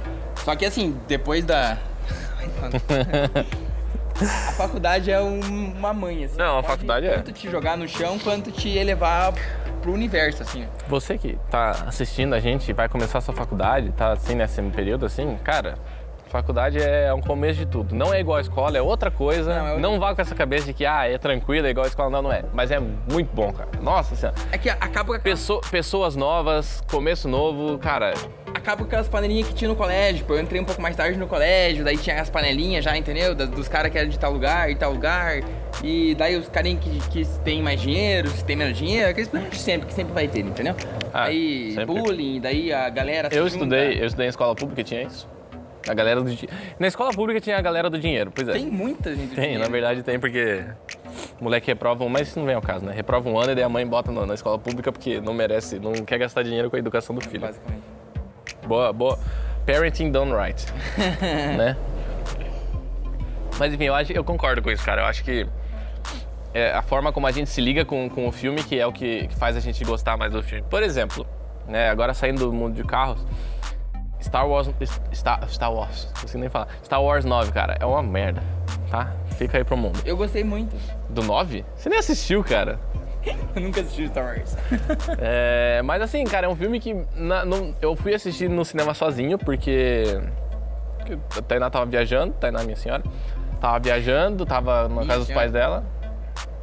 [0.43, 1.77] Só que assim, depois da.
[4.19, 5.39] A faculdade é um-
[5.77, 6.37] uma mãe, assim.
[6.37, 7.17] Não, a faculdade é.
[7.17, 9.31] Tanto te jogar no chão quanto te elevar
[9.81, 10.65] pro universo, assim.
[10.87, 15.05] Você que tá assistindo a gente, vai começar a sua faculdade, tá assim nesse período
[15.05, 15.77] assim, cara,
[16.27, 17.95] faculdade é um começo de tudo.
[17.95, 19.49] Não é igual a escola, é outra coisa.
[19.53, 21.85] Não, é outra Não vá com essa cabeça de que, ah, é tranquilo, é igual
[21.85, 22.09] a escola.
[22.09, 22.43] Não, não é.
[22.53, 23.69] Mas é muito bom, cara.
[23.81, 24.35] Nossa senhora.
[24.51, 28.13] É que acaba com, Pesso- pessoas novas, começo novo, cara.
[28.53, 30.25] acaba com aquelas panelinhas que tinha no colégio.
[30.25, 33.33] Pô, eu entrei um pouco mais tarde no colégio, daí tinha as panelinhas já, entendeu?
[33.35, 35.39] Dos caras que eram de tal lugar e tal lugar.
[35.83, 39.55] E daí os carinhos que, que têm mais dinheiro, se tem menos dinheiro, aqueles problemas
[39.57, 40.75] de sempre, que sempre vai ter, entendeu?
[41.13, 41.85] Ah, aí sempre.
[41.85, 43.63] bullying, daí a galera Eu junta.
[43.63, 45.27] estudei, eu estudei em escola pública e tinha isso.
[45.87, 48.53] A galera do di- Na escola pública tinha a galera do dinheiro, pois é.
[48.53, 49.33] Tem muita gente.
[49.35, 50.63] Tem, na verdade tem, porque
[51.39, 52.93] moleque reprova um, mas isso não vem ao caso, né?
[52.93, 55.79] Reprova um ano e daí a mãe bota no- na escola pública porque não merece,
[55.79, 57.39] não quer gastar dinheiro com a educação do filho.
[57.41, 57.83] Basicamente.
[58.67, 59.17] Boa, boa.
[59.65, 60.65] Parenting done right.
[61.57, 61.75] né?
[63.59, 65.01] Mas enfim, eu, acho, eu concordo com isso, cara.
[65.01, 65.47] Eu acho que
[66.53, 68.91] é a forma como a gente se liga com, com o filme que é o
[68.91, 70.63] que, que faz a gente gostar mais do filme.
[70.69, 71.25] Por exemplo,
[71.67, 73.25] né, agora saindo do mundo de carros,
[74.21, 74.69] Star Wars.
[75.13, 76.67] Star, Star Wars, não consigo nem falar.
[76.83, 78.41] Star Wars 9, cara, é uma merda,
[78.89, 79.11] tá?
[79.37, 79.99] Fica aí pro mundo.
[80.05, 80.75] Eu gostei muito.
[81.09, 81.63] Do 9?
[81.75, 82.79] Você nem assistiu, cara.
[83.55, 84.55] Eu nunca assisti Star Wars.
[85.19, 88.93] É, mas assim, cara, é um filme que na- não- eu fui assistir no cinema
[88.93, 90.19] sozinho, porque
[91.37, 93.03] a Tainá tava viajando, Tainá, minha senhora,
[93.59, 95.83] tava viajando, tava na casa dos pais dela.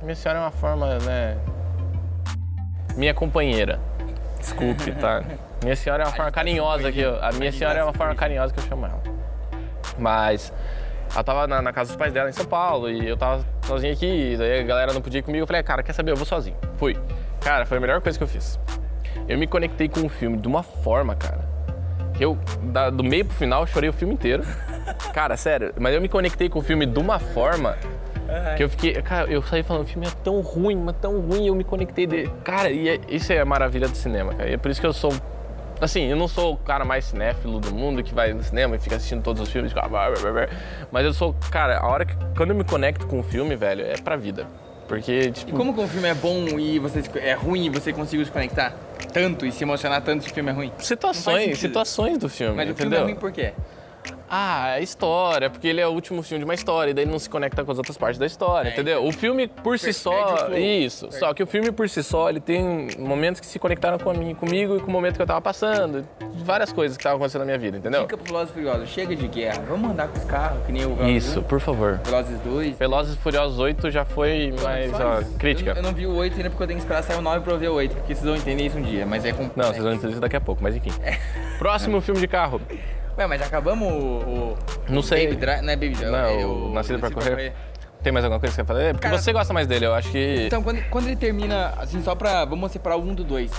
[0.03, 1.37] Minha senhora é uma forma, né?
[2.97, 3.79] Minha companheira.
[4.39, 5.23] Desculpe, tá?
[5.65, 8.53] Minha senhora é uma forma carinhosa que eu, a minha senhora é uma forma carinhosa
[8.53, 9.03] que eu chamo ela.
[9.99, 10.53] Mas
[11.13, 13.93] ela tava na, na casa dos pais dela em São Paulo e eu tava sozinho
[13.93, 15.43] aqui, daí a galera não podia ir comigo.
[15.43, 16.13] Eu falei, "Ah, cara, quer saber?
[16.13, 16.57] Eu vou sozinho.
[16.77, 16.97] Fui.
[17.41, 18.59] Cara, foi a melhor coisa que eu fiz.
[19.29, 21.41] Eu me conectei com o filme de uma forma, cara.
[22.15, 24.45] Que eu, da- do meio pro final, eu chorei o filme inteiro.
[25.15, 27.77] Cara, sério, mas eu me conectei com o filme de uma forma
[28.57, 28.93] que eu fiquei.
[29.03, 32.07] Cara, eu saí falando, o filme é tão ruim, mas tão ruim, eu me conectei
[32.07, 32.31] dele.
[32.45, 34.51] Cara, e é- isso é a maravilha do cinema, cara.
[34.51, 35.13] E é por isso que eu sou.
[35.81, 38.79] Assim, eu não sou o cara mais cinéfilo do mundo que vai no cinema e
[38.79, 39.73] fica assistindo todos os filmes,
[40.91, 42.15] mas eu sou, cara, a hora que.
[42.37, 44.47] Quando eu me conecto com o filme, velho, é pra vida.
[44.87, 45.51] Porque, tipo.
[45.51, 48.31] E como que um filme é bom e você é ruim e você conseguiu se
[48.31, 48.75] conectar
[49.13, 50.73] tanto e se emocionar tanto se o filme é ruim?
[50.79, 53.01] Situações, situações do filme, Mas o filme entendeu?
[53.01, 53.53] é ruim por quê?
[54.37, 57.13] Ah, a história, porque ele é o último filme de uma história, e daí ele
[57.13, 59.05] não se conecta com as outras partes da história, É, entendeu?
[59.07, 60.49] O filme por si só.
[60.53, 61.07] Isso.
[61.13, 64.35] Só que o filme por si só, ele tem momentos que se conectaram com mim-
[64.35, 66.05] comigo e com o momento que eu tava passando.
[66.45, 68.01] Várias coisas que estavam acontecendo na minha vida, entendeu?
[68.03, 70.97] Fica pro Velozes Furiosos, chega de guerra, vamos andar com os carros, que nem o
[70.97, 72.01] Velozes Isso, 1, por favor.
[72.05, 72.77] Velozes 2.
[72.77, 75.71] Velozes Furiosos 8 já foi mais, ó, crítica.
[75.71, 77.41] Eu, eu não vi o 8 ainda porque eu tenho que esperar sair o 9
[77.45, 79.49] pra eu ver o 8, porque vocês vão entender isso um dia, mas é com...
[79.55, 80.91] Não, vocês vão entender isso daqui a pouco, mas enfim.
[81.57, 82.61] Próximo filme de carro.
[83.17, 83.95] Ué, mas já acabamos o.
[83.97, 84.57] o
[84.89, 85.27] Não sei.
[85.27, 85.63] Baby Drive.
[85.63, 86.11] Não é Baby Drive.
[86.13, 87.53] Não, é o Nascido pra Correr.
[88.03, 88.93] Tem mais alguma coisa que você quer fazer?
[88.95, 90.45] Porque Cara- você gosta mais dele, eu acho que.
[90.47, 92.45] Então, quando, quando ele termina, assim, só pra.
[92.45, 93.51] Vamos separar o um do dois.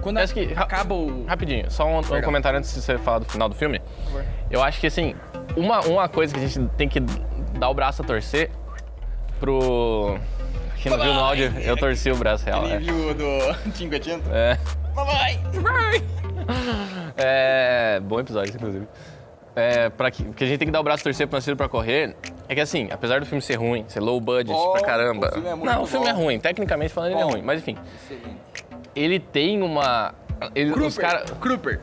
[0.00, 1.24] Quando Acho que- acaba o.
[1.26, 3.80] Rapidinho, só um, um comentário antes de você falar do final do filme.
[4.06, 4.24] favor.
[4.50, 5.14] Eu acho que assim,
[5.56, 8.50] uma, uma coisa que a gente tem que dar o braço a torcer
[9.38, 10.18] pro.
[10.76, 12.64] Quem não viu no áudio, eu torci o braço real.
[12.64, 12.78] Ele É.
[12.78, 14.28] viu o do 500?
[14.32, 14.58] É.
[14.94, 15.38] Vai!
[17.24, 18.86] É, Bom episódio, inclusive.
[19.54, 21.56] É, pra que, que a gente tem que dar o braço a torcer pro Nascido
[21.56, 22.16] pra Correr
[22.48, 25.28] é que assim, apesar do filme ser ruim, ser low budget Oh, pra caramba.
[25.28, 26.22] o filme é muito não, o filme é bom.
[26.22, 27.30] ruim, tecnicamente falando, ele é Bom.
[27.32, 27.42] ruim.
[27.42, 28.36] Mas enfim, Excelente.
[28.96, 30.14] ele tem uma.
[30.54, 31.00] Ele, os Kruper.
[31.00, 31.80] cara, Kruper.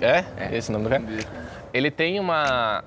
[0.00, 0.24] é?
[0.56, 1.02] Esse o nome do cara?
[1.74, 2.84] Ele tem uma.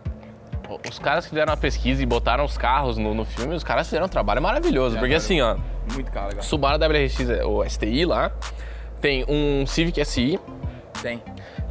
[0.90, 3.88] Os caras que fizeram uma pesquisa e botaram os carros no, no filme, os caras
[3.88, 4.98] fizeram um trabalho maravilhoso.
[4.98, 5.58] Porque assim, ó,
[5.94, 6.44] Muito caro, legal.
[6.44, 8.32] Subaru WRX, é o STI lá,
[9.02, 10.40] tem um Civic SI,
[11.02, 11.22] Tem.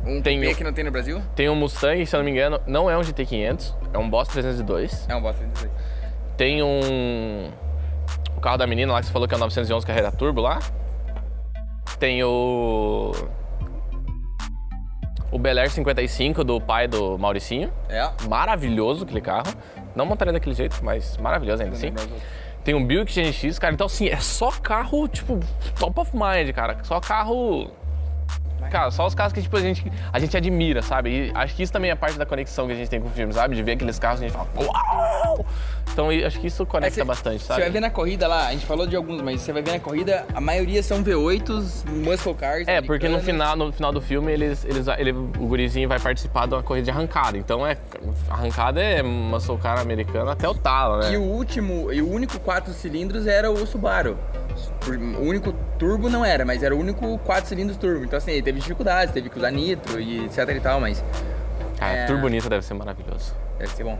[0.04, 1.22] Um Tem o- que não tem no Brasil?
[1.36, 4.28] tem um Mustang, se eu não me engano, não é um GT500, é um Boss
[4.28, 5.06] 302.
[5.08, 5.70] É um disso aí.
[6.36, 7.50] Tem um.
[8.36, 10.58] O carro da menina lá que você falou que é o 911 carreira turbo lá.
[12.00, 13.12] Tem o.
[15.30, 17.72] O Bel Air 55 do pai do Mauricinho.
[17.88, 18.10] É.
[18.28, 19.52] Maravilhoso aquele carro.
[19.94, 21.92] Não montaria daquele jeito, mas maravilhoso ainda assim.
[22.64, 23.72] Tem um Buick GNX, cara.
[23.74, 25.40] Então, assim, é só carro, tipo,
[25.78, 26.76] top of mind, cara.
[26.82, 27.70] Só carro.
[28.90, 31.28] Só os carros que, tipo, a gente, a gente admira, sabe?
[31.28, 33.10] E acho que isso também é parte da conexão que a gente tem com o
[33.10, 33.54] filme, sabe?
[33.54, 35.46] De ver aqueles carros que a gente fala, uau!
[35.92, 37.60] Então, e acho que isso conecta Você- bastante, Você sabe?
[37.60, 39.80] vai ver na corrida lá, a gente falou de alguns, mas você vai ver na
[39.80, 42.66] corrida, a maioria são V8s, muscle cars.
[42.66, 46.46] É, porque no final, no final do filme, eles, eles, ele, o gurizinho vai participar
[46.46, 47.36] de uma corrida de arrancada.
[47.36, 47.76] Então, é,
[48.30, 51.12] arrancada é uma cara americana até o talo, né?
[51.12, 54.16] E o último, e o único quatro cilindros era o Subaru.
[55.18, 58.04] O único turbo não era, mas era o único quatro cilindros turbo.
[58.04, 61.02] Então assim, teve dificuldades, teve que usar nitro e etc e tal, mas
[61.78, 62.06] Cara, é.
[62.06, 63.34] turbonita deve ser maravilhoso.
[63.58, 63.98] deve ser bom.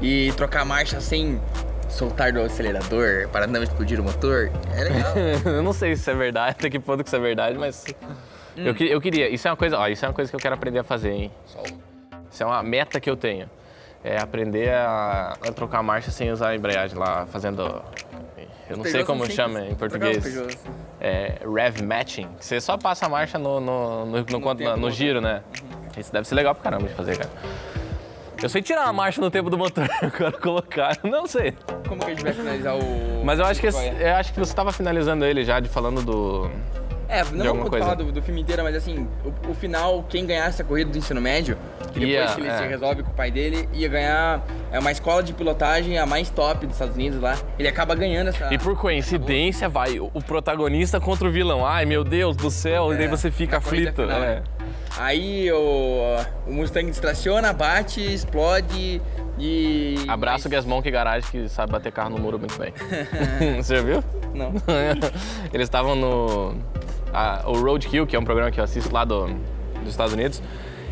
[0.00, 1.40] E trocar marcha sem
[1.88, 5.12] soltar do acelerador para não explodir o motor, é legal.
[5.44, 7.84] eu não sei se isso é verdade, até que ponto que isso é verdade, mas.
[8.56, 9.28] Eu, que- eu queria.
[9.28, 9.78] Isso é uma coisa.
[9.78, 11.32] Ó, isso é uma coisa que eu quero aprender a fazer, hein?
[12.30, 13.48] Isso é uma meta que eu tenho.
[14.04, 17.82] É aprender a, a trocar marcha sem usar a embreagem lá, fazendo.
[18.68, 20.24] Eu não sei como chama em português.
[21.00, 22.28] É rev matching.
[22.38, 25.42] Você só passa a marcha no, no, no, no, no giro, né?
[25.96, 27.30] Isso deve ser legal pra caramba de fazer, cara.
[28.40, 31.54] Eu sei tirar a marcha no tempo do motor, eu quero colocar, não sei.
[31.88, 33.24] Como que a gente vai finalizar o.
[33.24, 34.10] Mas eu acho que, é?
[34.12, 36.50] eu acho que você estava finalizando ele já, de falando do.
[37.08, 37.84] É, não vou coisa.
[37.84, 40.98] falar do, do filme inteiro, mas assim, o, o final, quem ganhasse a corrida do
[40.98, 41.56] ensino médio,
[41.92, 42.58] que depois que ele é.
[42.58, 46.28] se resolve com o pai dele, ia ganhar é uma escola de pilotagem a mais
[46.28, 47.38] top dos Estados Unidos lá.
[47.58, 48.52] Ele acaba ganhando essa.
[48.52, 51.64] E por coincidência, vai o protagonista contra o vilão.
[51.66, 54.02] Ai, meu Deus do céu, e daí É, você fica aflito.
[54.02, 54.26] final, é.
[54.36, 54.42] né?
[54.98, 56.16] Aí o,
[56.46, 59.00] o Mustang distraciona, bate, explode
[59.38, 59.94] e.
[60.08, 62.72] Abraço o mas- Gas Monkey Garage que sabe bater carro no muro muito bem.
[63.56, 64.04] você já viu?
[64.34, 64.52] Não.
[65.52, 66.54] Eles estavam no.
[67.12, 69.26] A- o Roadkill, que é um programa que eu assisto lá do,
[69.80, 70.42] dos Estados Unidos.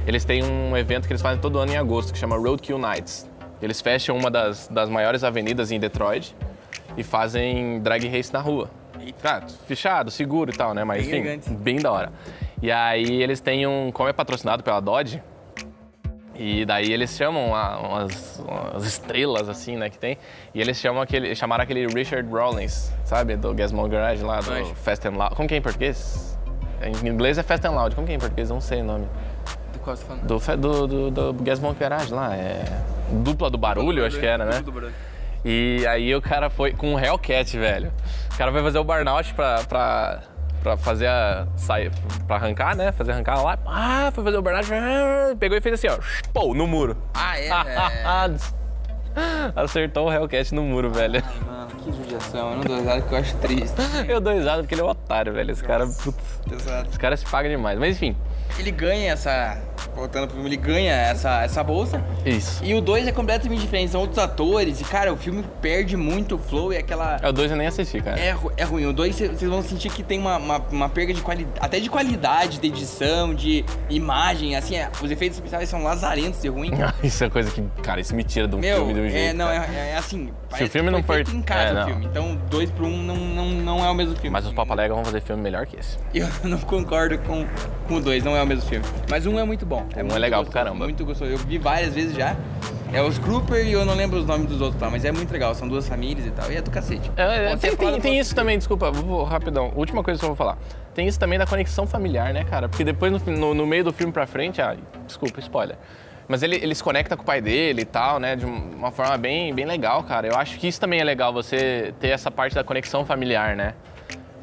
[0.07, 3.29] Eles têm um evento que eles fazem todo ano em agosto, que chama Roadkill Nights.
[3.61, 6.35] Eles fecham uma das, das maiores avenidas em Detroit
[6.97, 8.71] e fazem drag race na rua.
[9.23, 10.83] Cara, fechado, seguro e tal, né?
[10.85, 11.51] Mas Bem enfim, elegante.
[11.51, 12.13] bem da hora.
[12.63, 13.91] E aí eles têm um.
[13.93, 15.23] Como é patrocinado pela Dodge,
[16.39, 20.19] e daí eles chamam a- umas, umas estrelas, assim, né, que tem.
[20.55, 23.37] E eles chamam aquele, chamaram aquele Richard Rawlins, sabe?
[23.37, 24.75] Do Gasmon Garage lá, do Manjo.
[24.75, 25.35] Fast and Loud.
[25.35, 26.39] Como que é em português?
[26.83, 27.95] Em inglês é Fast and Loud.
[27.95, 28.51] Como que é em português?
[28.51, 29.07] Não sei o nome.
[29.73, 30.59] Do qual você tá falando?
[30.61, 32.35] Do, do, do, do Garage lá.
[32.37, 32.65] É.
[33.11, 34.61] Dupla do barulho, acho que era, né?
[34.61, 34.93] Do barulho.
[35.45, 37.93] E aí o cara foi com um Hellcat, velho.
[38.35, 40.21] O cara vai fazer o burnout pra, pra,
[40.67, 41.47] pra fazer a.
[41.57, 41.93] sair.
[42.27, 42.91] pra arrancar, né?
[42.91, 43.57] Fazer arrancar lá.
[43.65, 44.69] Ah, foi fazer o burnout.
[44.75, 45.99] ah, Pegou e fez assim, ó.
[46.33, 46.97] Pô, no muro.
[47.15, 47.49] Ah, é?
[47.49, 48.31] é.
[49.55, 51.23] Acertou o Hellcat no muro, velho.
[51.25, 52.51] Ai, mano, que judiação.
[52.51, 53.75] Eu não dou risada que eu acho triste.
[54.09, 55.51] Eu dou risada porque ele é um otário, velho.
[55.51, 56.17] Esse cara, putz,
[56.51, 56.89] Exato.
[56.91, 57.79] esse cara se paga demais.
[57.79, 58.17] Mas enfim,
[58.59, 59.59] Ele ganha essa.
[59.95, 62.03] Voltando pro filme, ele ganha essa, essa bolsa.
[62.25, 62.63] isso.
[62.63, 64.81] E o 2 é completamente diferente, são outros atores.
[64.81, 67.19] E, cara, o filme perde muito o flow e aquela.
[67.23, 68.19] É o 2 eu nem assisti, cara.
[68.21, 68.85] É, é ruim.
[68.87, 71.89] O 2 vocês vão sentir que tem uma, uma, uma perda de qualidade, até de
[71.89, 74.55] qualidade, de edição, de imagem.
[74.57, 76.73] Assim, é, os efeitos especiais são lazarentos e ruins.
[77.03, 79.31] Isso é coisa que, cara, isso me tira de um Meu, filme de um jeito.
[79.31, 80.31] é, não, é, é assim.
[80.51, 81.87] parece filme que não for- feito em casa é, o não.
[81.87, 82.07] filme.
[82.07, 84.31] Então, 2 pro 1 um não, não, não é o mesmo filme.
[84.31, 85.99] Mas os Papalega vão fazer filme melhor que esse.
[86.15, 87.47] Eu não concordo com,
[87.89, 88.85] com o 2, não é o mesmo filme.
[89.11, 89.87] Mas um é muito bom.
[89.97, 90.85] Um é muito legal pra gostoso, caramba.
[90.85, 91.31] Muito gostoso.
[91.31, 92.37] Eu vi várias vezes já.
[92.93, 95.31] É os Crooper e eu não lembro os nomes dos outros lá, mas é muito
[95.33, 95.55] legal.
[95.55, 96.51] São duas famílias e tal.
[96.53, 97.11] E é do cacete.
[97.17, 99.73] É, é, tem, tem- tem isso também, desculpa, vou, rapidão.
[99.75, 100.57] Última coisa que eu vou falar.
[100.95, 102.69] Tem isso também da conexão familiar, né, cara?
[102.69, 105.77] Porque depois no, no- no meio do filme pra frente, ah, desculpa, spoiler.
[106.29, 108.35] Mas ele, ele se conecta com o pai dele e tal, né?
[108.35, 110.27] De uma forma bem, bem legal, cara.
[110.27, 113.75] Eu acho que isso também é legal, você ter essa parte da conexão familiar, né?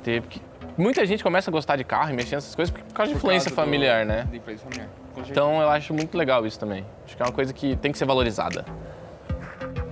[0.02, 0.40] Ter, porque
[0.78, 3.26] muita gente começa a gostar de carro e mexer nessas coisas por causa de Por
[3.26, 4.26] influência causa do- familiar, né?
[4.30, 4.88] da influência familiar.
[5.14, 5.32] Com certeza.
[5.32, 6.86] Então eu acho muito legal isso também.
[7.06, 8.64] Acho que é uma coisa que tem que ser valorizada.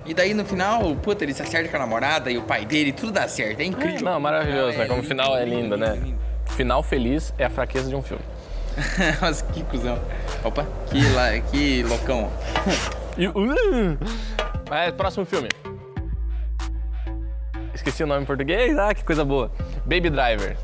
[0.04, 2.92] E daí no final, puta, ele se acerta com a namorada e o pai dele,
[2.92, 3.60] tudo dá certo.
[3.60, 4.00] É incrível.
[4.02, 4.86] Não, maravilhoso, né?
[4.86, 5.96] Como o final é lindo, né?
[6.46, 8.22] Final feliz é a fraqueza de um filme.
[9.20, 9.98] Nossa, que cuzão.
[10.44, 11.40] Opa, que, la...
[11.40, 12.30] que loucão.
[13.16, 13.98] E, uh,
[14.68, 15.48] mas, próximo filme.
[17.74, 18.76] Esqueci o nome em português.
[18.78, 19.50] Ah, que coisa boa.
[19.84, 20.56] Baby Driver.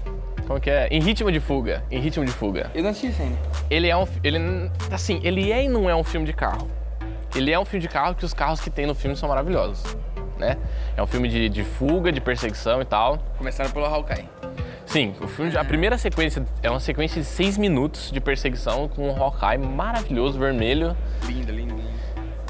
[0.47, 0.88] Como que é?
[0.88, 1.83] Em ritmo de fuga.
[1.90, 2.71] Em ritmo de fuga.
[2.75, 3.38] Eu não assisti isso ainda.
[3.68, 4.07] Ele é um.
[4.25, 4.38] Ele,
[4.90, 6.71] assim, ele é e não é um filme de carro.
[7.35, 9.97] Ele é um filme de carro que os carros que tem no filme são maravilhosos.
[10.38, 10.57] Né?
[10.97, 13.18] É um filme de, de fuga, de perseguição e tal.
[13.37, 14.27] Começaram pelo Hawkeye.
[14.88, 19.11] Sim, o filme, a primeira sequência é uma sequência de seis minutos de perseguição com
[19.11, 20.96] um Hawkeye maravilhoso, vermelho.
[21.27, 21.88] Lindo, lindo, lindo.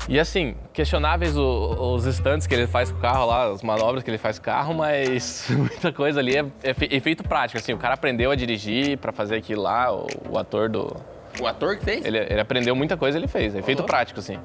[0.08, 4.10] E assim, questionáveis os instantes que ele faz com o carro lá, as manobras que
[4.10, 7.58] ele faz com o carro, mas muita coisa ali é, é fe- efeito prático.
[7.58, 10.96] Assim, o cara aprendeu a dirigir pra fazer aquilo lá, o, o ator do.
[11.40, 12.04] O ator que fez?
[12.06, 13.52] Ele, ele aprendeu muita coisa, ele fez.
[13.54, 14.38] É efeito prático, assim.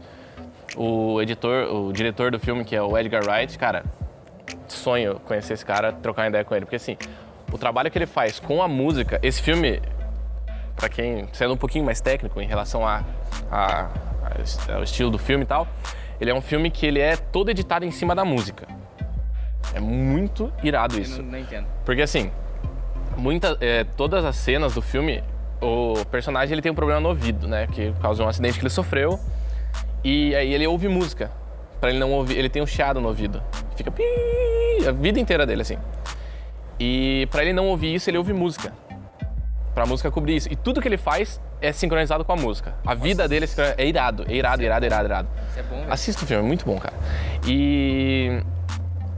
[0.75, 3.86] O editor, o diretor do filme, que é o Edgar Wright, cara,
[4.67, 6.65] sonho conhecer esse cara, trocar uma ideia com ele.
[6.65, 6.97] Porque assim,
[7.54, 9.82] o trabalho que ele faz com a música, esse filme,
[10.76, 13.04] pra quem sendo um pouquinho mais técnico em relação a,
[13.52, 13.89] a-
[14.70, 15.68] a- ao estilo do filme e tal,
[16.20, 18.68] ele é um filme que ele é todo editado em cima da música.
[19.74, 21.22] É muito irado Eu isso.
[21.22, 21.66] não, não entendo.
[21.86, 22.32] Porque assim,
[23.18, 25.24] muita, é, todas as cenas do filme,
[25.62, 27.68] o personagem ele tem um problema no ouvido, né?
[27.68, 29.20] Que causa um acidente que ele sofreu.
[30.04, 31.32] E aí ele ouve música.
[31.80, 33.42] Pra ele não ouvir, ele tem um chiado no ouvido.
[33.76, 34.04] Fica pi
[34.88, 35.78] a vida inteira dele assim.
[36.86, 38.74] E pra ele não ouvir isso, ele ouve música.
[39.74, 40.52] Pra música cobrir isso.
[40.52, 42.76] E tudo que ele faz é sincronizado com a música.
[42.86, 45.30] A vida dele é é irado, é irado, irado, irado, irado.
[45.50, 45.93] Isso é bom, velho.
[45.93, 46.93] Assista o filme, é muito bom, cara.
[47.48, 48.43] E.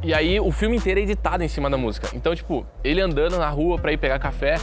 [0.03, 2.07] E aí o filme inteiro é editado em cima da música.
[2.13, 4.57] Então, tipo, ele andando na rua pra ir pegar café,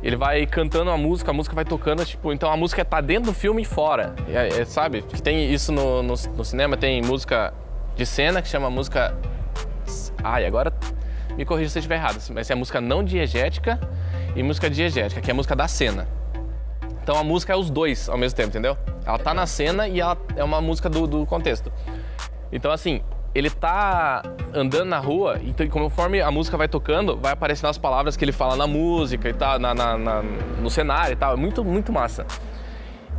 [0.00, 3.32] ele vai cantando a música, a música vai tocando, tipo, então a música tá dentro
[3.32, 4.14] do filme e fora.
[4.28, 5.02] É, é, sabe?
[5.02, 7.52] Que tem isso no, no, no cinema, tem música
[7.96, 9.12] de cena que chama música.
[10.22, 10.72] Ai, agora
[11.36, 13.78] me corrija se eu estiver errado, mas é música não diegética
[14.36, 16.06] e música diegética, que é a música da cena.
[17.02, 18.76] Então a música é os dois ao mesmo tempo, entendeu?
[19.04, 21.70] Ela tá na cena e ela é uma música do, do contexto.
[22.50, 23.02] Então, assim,
[23.34, 24.22] ele tá
[24.54, 28.32] andando na rua, então conforme a música vai tocando, vai aparecendo as palavras que ele
[28.32, 30.22] fala na música e tal, na, na- na-
[30.62, 31.34] no cenário e tal.
[31.34, 32.24] É muito, muito massa.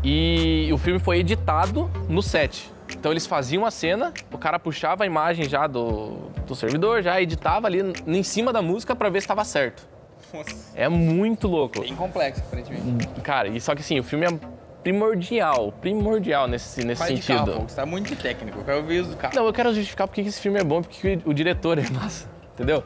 [0.04, 2.71] E o filme foi editado no set.
[2.97, 7.21] Então eles faziam a cena, o cara puxava a imagem já do, do servidor, já
[7.21, 9.88] editava ali em cima da música pra ver se tava certo.
[10.34, 11.81] Nossa, É muito louco.
[11.81, 13.08] bem complexo, aparentemente.
[13.21, 14.29] Cara, e só que assim, o filme é
[14.84, 17.51] primordial, primordial nesse, nesse Faz de sentido.
[17.53, 18.60] carro, você tá muito técnico.
[18.60, 19.34] Eu quero ver os do carro.
[19.36, 22.84] Não, eu quero justificar porque esse filme é bom, porque o diretor é massa, entendeu?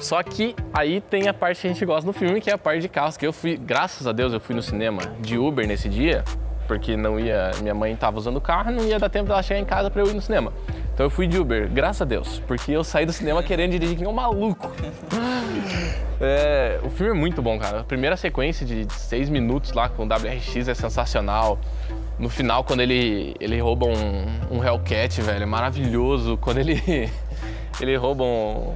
[0.00, 2.58] Só que aí tem a parte que a gente gosta no filme, que é a
[2.58, 5.66] parte de carros, que eu fui, graças a Deus, eu fui no cinema de Uber
[5.66, 6.24] nesse dia,
[6.68, 9.58] porque não ia, minha mãe tava usando o carro, não ia dar tempo dela chegar
[9.58, 10.52] em casa pra eu ir no cinema.
[10.92, 13.96] Então eu fui de Uber, graças a Deus, porque eu saí do cinema querendo dirigir
[13.96, 14.70] que nem um maluco.
[16.20, 17.78] É, o filme é muito bom, cara.
[17.78, 21.60] A primeira sequência de seis minutos lá com o WRX é sensacional.
[22.18, 26.36] No final, quando ele, ele rouba um, um Hellcat, velho, é maravilhoso.
[26.38, 26.82] Quando ele,
[27.80, 28.74] ele rouba um...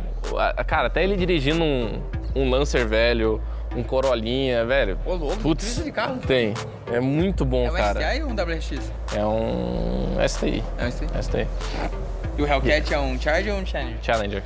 [0.68, 2.00] Cara, até ele dirigindo um,
[2.36, 3.40] um Lancer velho,
[3.76, 4.98] um Corolinha, velho.
[5.04, 6.18] Ô, louco, Putz, tem isso de carro?
[6.26, 6.54] Tem.
[6.92, 8.00] É muito bom, É um cara.
[8.00, 8.92] STI ou um WRX?
[9.14, 10.64] É um STI.
[10.78, 11.06] É um STI.
[11.22, 11.48] STI.
[12.38, 13.98] E o Hellcat é um Charger ou um Challenger?
[14.02, 14.42] Challenger.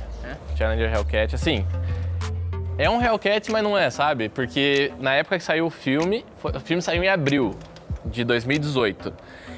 [0.57, 1.35] Challenger Hellcat.
[1.35, 1.65] Assim,
[2.77, 4.29] é um Hellcat, mas não é, sabe?
[4.29, 7.55] Porque na época que saiu o filme, foi- o filme saiu em abril
[8.05, 9.13] de 2018.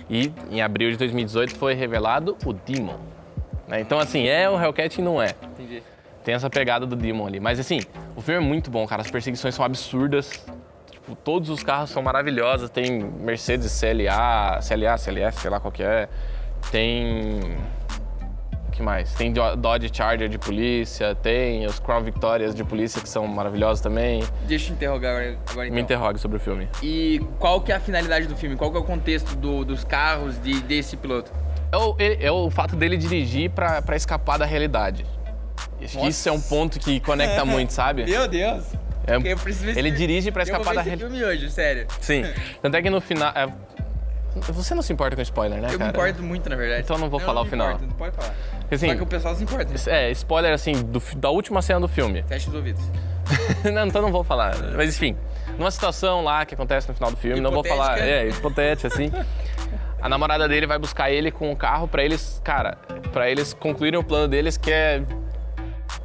[0.09, 2.97] E em abril de 2018 foi revelado o Demon.
[3.67, 3.79] né?
[3.81, 5.35] Então, assim, é um Hellcat e não é.
[6.23, 7.39] Tem essa pegada do Demon ali.
[7.39, 7.79] Mas, assim,
[8.15, 9.01] o filme é muito bom, cara.
[9.01, 10.29] As perseguições são absurdas.
[10.91, 12.69] Tipo, todos os carros são maravilhosos.
[12.69, 16.07] Tem Mercedes CLA, CLA, CLS, sei lá qual que é.
[16.71, 17.39] Tem
[18.67, 19.13] o que mais?
[19.13, 23.81] Tem Do- Dodge Charger de polícia, tem os Crown Victorias de polícia que são maravilhosos
[23.81, 24.23] também.
[24.45, 25.75] Deixa eu te interrogar agora, agora então.
[25.75, 26.67] Me interrogue sobre o filme.
[26.83, 28.55] E qual que é a finalidade do filme?
[28.55, 31.31] Qual que é o contexto do- dos carros de, desse piloto?
[31.71, 35.05] É o, é- é o fato dele dirigir pra escapar da realidade.
[35.83, 38.05] Acho que isso é um ponto que conecta muito, sabe?
[38.05, 38.63] Meu Deus!
[39.07, 39.37] É- eu
[39.75, 41.11] ele dirige pra Eu vou escapar da realidade.
[41.11, 41.87] filme hoje, sério.
[41.99, 42.23] Sim.
[42.61, 43.31] Tanto é que no final.
[43.35, 43.47] é-
[44.53, 45.89] Você não se importa com spoiler, né, Eu me cara?
[45.89, 46.81] importo muito, na verdade.
[46.83, 47.67] Então eu não vou falar não o me final.
[47.69, 48.35] Importo, não pode falar.
[48.71, 49.73] Assim, Só que o pessoal se importa.
[49.89, 52.23] É, spoiler assim, do da última cena do filme.
[52.27, 52.83] Fecha os ouvidos.
[53.73, 54.55] não, então não vou falar.
[54.75, 55.15] Mas enfim,
[55.57, 57.83] numa situação lá que acontece no final do filme, não vou Hipotética.
[57.97, 57.99] falar.
[58.07, 59.11] É, hipotética, assim.
[60.01, 62.77] A namorada dele vai buscar ele com o carro pra eles, cara,
[63.11, 65.01] pra eles concluírem o plano deles que é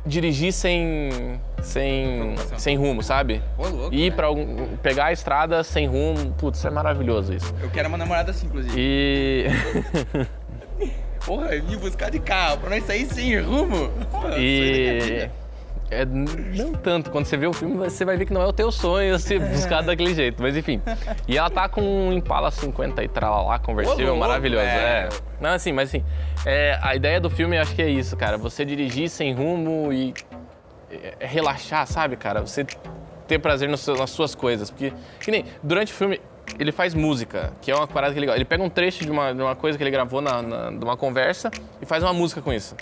[0.06, 3.42] dirigir sem sem sem rumo, sabe?
[3.58, 4.16] Ô, louco, Ir né?
[4.16, 7.54] para algum pegar a estrada sem rumo, putz, é maravilhoso isso.
[7.60, 8.74] Eu quero uma namorada assim, inclusive.
[8.76, 9.46] E
[11.24, 13.88] Porra, eu vim buscar de carro pra nós sair sem rumo.
[14.10, 15.30] Porra, e.
[15.90, 17.10] é, não tanto.
[17.10, 19.38] Quando você vê o filme, você vai ver que não é o teu sonho se
[19.38, 20.42] buscar daquele jeito.
[20.42, 20.80] Mas enfim.
[21.28, 24.64] E ela tá com um Impala 50 e tralalá conversível Ô, louco, maravilhoso.
[24.64, 25.08] É.
[25.08, 25.22] velho.
[25.40, 26.04] Não, assim, mas assim,
[26.46, 28.36] é, a ideia do filme eu acho que é isso, cara.
[28.38, 30.14] Você dirigir sem rumo e
[30.90, 32.40] é, relaxar, sabe, cara?
[32.40, 32.64] Você
[33.26, 34.70] ter prazer nas suas coisas.
[34.70, 36.20] Porque, que nem, durante o filme,
[36.58, 38.36] ele faz música, que é uma parada que ele gosta.
[38.38, 40.84] Ele pega um trecho de uma, de uma coisa que ele gravou na, na- de
[40.84, 42.76] uma conversa e faz uma música com isso.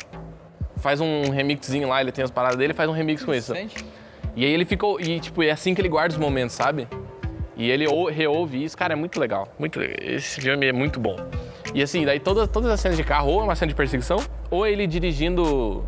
[0.83, 3.55] Faz um remixzinho lá, ele tem as paradas dele faz um remix com isso.
[4.35, 5.01] E aí ele ficou.
[5.01, 6.89] E tipo, é assim que ele guarda os momentos, sabe?
[7.57, 9.47] E ele ou- reouve isso, cara, é muito legal.
[9.59, 9.97] Muito legal.
[10.01, 11.17] Esse filme é muito bom.
[11.73, 14.17] E assim, daí todas, todas as cenas de carro, ou é uma cena de perseguição,
[14.51, 15.85] ou é ele dirigindo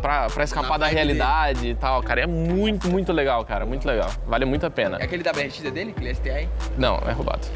[0.00, 2.02] pra, pra escapar Na da realidade e tal.
[2.02, 3.66] Cara, é muito, muito legal, cara.
[3.66, 4.08] Muito legal.
[4.26, 4.96] Vale muito a pena.
[4.98, 5.90] É aquele da BRX é dele?
[5.94, 6.48] Aquele STI?
[6.78, 7.46] Não, é roubado.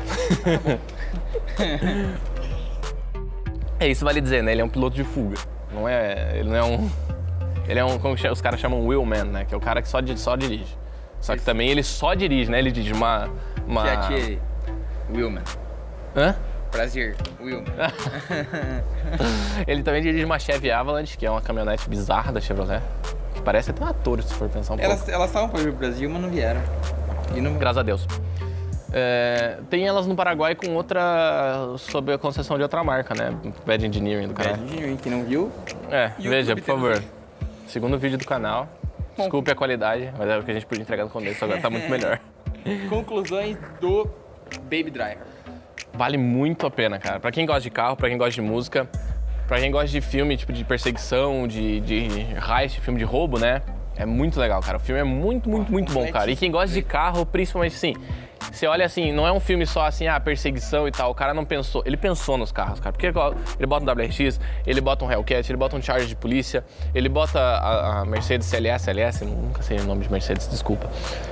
[3.81, 4.53] é isso vale dizer, né?
[4.53, 5.37] Ele é um piloto de fuga.
[5.75, 6.39] Não é.
[6.39, 6.91] Ele não é um.
[7.67, 7.99] Ele é um.
[7.99, 9.45] Como os caras chamam wheelman, né?
[9.45, 10.77] Que é o cara que só, só dirige.
[11.21, 12.59] Só que também ele só dirige, né?
[12.59, 13.29] Ele dirige uma.
[13.67, 13.97] uma...
[14.07, 14.39] Que é.
[15.11, 15.43] Wilman.
[16.17, 16.35] Hã?
[16.71, 17.65] Prazer, Wilman.
[19.67, 22.83] Ele também dirige uma Chevy Avalanche, que é uma caminhonete bizarra da Chevrolet.
[23.33, 24.93] Que parece até um ator, se for pensar um pouco.
[24.93, 26.61] Elas elas estavam para vir pro Brasil, mas não vieram.
[27.35, 27.55] E não...
[27.55, 28.07] Graças a Deus.
[28.97, 31.01] É, tem elas no Paraguai com outra.
[31.79, 33.37] sob a concessão de outra marca, né?
[33.67, 34.57] Bad Engineering do canal.
[34.57, 35.51] Engineering, quem não viu,
[35.91, 36.93] É, YouTube veja, por favor.
[36.93, 37.03] aí.
[37.67, 38.69] Segundo vídeo do canal.
[39.17, 41.69] Desculpe a qualidade, mas é o que a gente podia entregar no começo, agora tá
[41.71, 42.21] muito melhor.
[42.89, 44.09] conclusões do
[44.63, 45.27] Baby Driver.
[45.93, 47.19] Vale muito a pena, cara.
[47.19, 48.89] Pra quem gosta de carro, pra quem gosta de música,
[49.49, 52.09] pra quem gosta de filme, tipo, de perseguição, de, de
[52.61, 53.61] heist, filme de roubo, né?
[53.97, 54.77] É muito legal, cara.
[54.79, 56.29] O filme é muito, muito, muito bom, cara.
[56.31, 57.95] E quem gosta de carro, principalmente assim,
[58.53, 61.11] você olha assim, não é um filme só assim, ah, perseguição e tal.
[61.11, 61.83] O cara não pensou.
[61.85, 62.93] Ele pensou nos carros, cara.
[62.93, 66.65] Porque ele bota um WRX, ele bota um Hellcat, ele bota um Charger de polícia,
[66.95, 70.89] ele bota a, a Mercedes CLS, LS, nunca sei o nome de Mercedes, desculpa.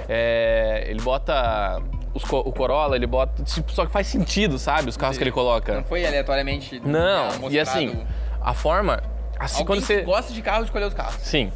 [0.08, 1.80] É, ele bota
[2.14, 3.42] o Corolla, ele bota.
[3.42, 4.88] tipo, Só que faz sentido, sabe?
[4.88, 5.74] Os carros que ele coloca.
[5.74, 8.04] Não foi aleatoriamente Não, e assim,
[8.40, 9.02] a forma.
[9.38, 10.02] Assim, Alguém quando você.
[10.02, 11.16] gosta de carro escolher os carros.
[11.16, 11.50] Sim.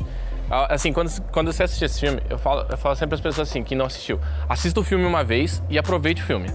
[0.50, 3.48] Ah, Assim, quando, quando você assiste esse filme, eu falo, eu falo sempre às pessoas
[3.48, 4.20] assim, que não assistiu.
[4.48, 6.50] Assista o filme uma vez e aproveite o filme.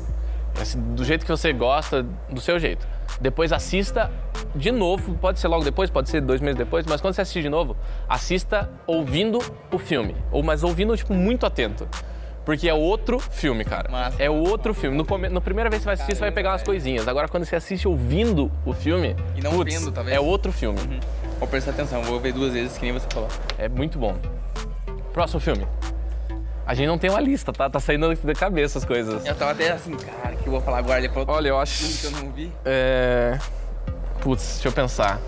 [0.59, 2.87] Assim, do jeito que você gosta, do seu jeito.
[3.19, 4.11] Depois assista
[4.55, 7.41] de novo, pode ser logo depois, pode ser dois meses depois, mas quando você assistir
[7.41, 7.75] de novo,
[8.07, 9.39] assista ouvindo
[9.71, 10.15] o filme.
[10.31, 11.87] Ou, mas ouvindo, tipo, muito atento.
[12.43, 13.89] Porque é outro filme, cara.
[13.89, 14.97] Massa, é outro filme.
[14.97, 15.29] No, come...
[15.29, 17.07] Na primeira vez que você vai assistir, você vai pegar umas coisinhas.
[17.07, 19.15] Agora, quando você assiste ouvindo o filme.
[19.35, 20.17] E não putz, vendo, talvez.
[20.17, 20.79] É outro filme.
[21.41, 23.27] Vou prestar atenção, vou ver duas vezes, que nem você falou.
[23.57, 24.15] É muito bom.
[25.11, 25.67] Próximo filme.
[26.67, 27.67] A gente não tem uma lista, tá?
[27.67, 29.25] Tá saindo da cabeça as coisas.
[29.25, 30.99] Eu tava até assim, cara, o que eu vou falar agora?
[30.99, 31.99] Ele falou Olha, eu acho.
[31.99, 32.51] que eu não vi.
[32.63, 33.39] É.
[34.19, 35.19] Putz, deixa eu pensar.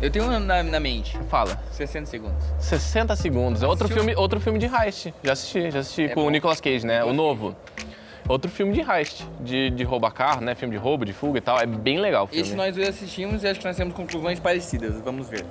[0.00, 1.60] Eu tenho um na, na mente, Fala.
[1.72, 2.44] 60 segundos.
[2.60, 3.62] 60 segundos.
[3.62, 5.12] É outro filme, outro filme de heist.
[5.22, 6.30] Já assisti, já assisti É com o bom?
[6.30, 7.04] Nicolas Cage, né?
[7.04, 7.54] O novo.
[8.28, 10.54] Outro filme de heist, de, de roubar carro, né?
[10.54, 11.58] Filme de roubo, de fuga e tal.
[11.58, 12.42] É bem legal o filme.
[12.42, 15.00] Esse nós dois assistimos e acho que nós temos conclusões parecidas.
[15.00, 15.44] Vamos ver.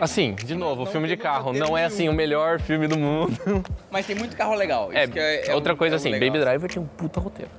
[0.00, 2.98] Assim, de novo, o Não filme de carro não é assim o melhor filme do
[2.98, 3.36] mundo.
[3.90, 4.90] Mas tem muito carro legal.
[4.92, 6.28] É, que é, outra um- coisa é um assim, legal.
[6.30, 7.50] Baby Driver tinha um puta roteiro.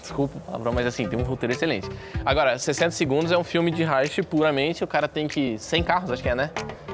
[0.00, 1.88] Desculpa o palavrão, mas assim, tem um roteiro excelente.
[2.24, 5.56] Agora, 60 segundos é um filme de heist puramente, o cara tem que...
[5.58, 6.50] 100 carros, acho que é, né?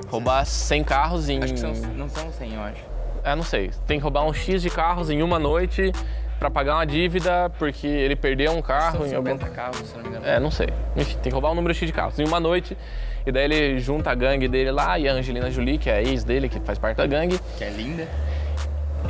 [0.09, 1.42] Roubar 100 carros em...
[1.42, 2.83] Acho que são, não são 100, eu acho.
[3.25, 3.71] É, não sei.
[3.87, 5.90] Tem que roubar um X de carros em uma noite
[6.38, 9.31] pra pagar uma dívida porque ele perdeu um carro São em algum...
[9.33, 10.27] 50 carros, se não me engano.
[10.27, 10.68] É, não sei.
[10.96, 12.77] Enfim, tem que roubar um número X de carros em uma noite.
[13.27, 16.03] E daí ele junta a gangue dele lá e a Angelina Jolie, que é a
[16.03, 17.38] ex dele, que faz parte da gangue.
[17.59, 18.09] Que é linda.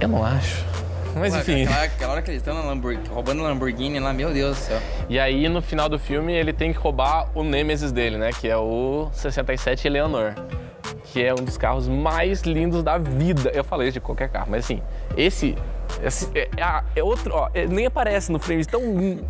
[0.01, 0.65] Eu não acho.
[1.15, 1.63] Mas Ué, enfim.
[1.65, 4.81] Aquela, aquela hora que eles estão na Lamborghini, roubando Lamborghini lá, meu Deus do céu.
[5.09, 8.31] E aí, no final do filme, ele tem que roubar o Nemesis dele, né?
[8.33, 10.35] Que é o 67 Eleanor.
[11.05, 13.51] Que é um dos carros mais lindos da vida.
[13.55, 14.83] Eu falei de qualquer carro, mas assim,
[15.17, 15.57] esse.
[16.03, 18.81] Esse é, é- é outro, ó, é- nem aparece no frame tão.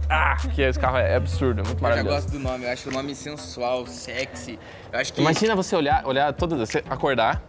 [0.09, 2.17] Ah, que esse carro é absurdo, é muito Eu maravilhoso.
[2.17, 4.59] gosto do nome, eu acho o nome sensual, sexy.
[4.93, 5.21] Eu acho que.
[5.21, 7.43] Imagina você olhar, olhar todo, você acordar,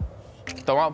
[0.65, 0.91] tomar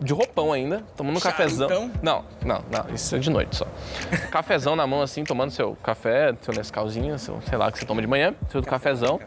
[0.00, 1.68] de roupão ainda, tomando um cafezão.
[1.68, 1.92] Charutão?
[2.02, 3.66] Não, não, não, isso é de noite só.
[4.32, 8.00] cafezão na mão assim, tomando seu café, seu Nescauzinho, seu, sei lá, que você toma
[8.00, 9.20] de manhã, seu cafezão.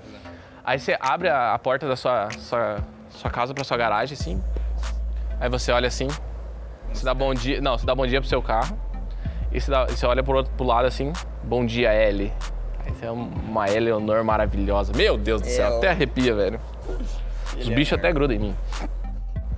[0.63, 2.77] Aí você abre a, a porta da sua, sua,
[3.09, 4.43] sua casa pra sua garagem, assim.
[5.39, 6.07] Aí você olha assim,
[6.93, 7.61] você dá bom dia.
[7.61, 8.77] Não, você dá bom dia pro seu carro.
[9.51, 11.11] E você, dá, você olha pro outro pro lado assim,
[11.43, 12.31] bom dia, L.
[12.87, 14.91] Esse é uma Eleanor maravilhosa.
[14.95, 15.77] Meu Deus do céu, Ela.
[15.77, 16.59] até arrepia, velho.
[17.57, 18.55] Os bichos até grudam em mim.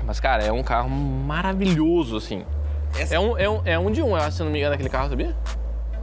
[0.06, 2.44] Mas, cara, é um carro maravilhoso, assim.
[2.98, 4.60] Essa- É um, é, um, é um de um, eu acho, se eu não me
[4.60, 5.36] engano, aquele carro, sabia?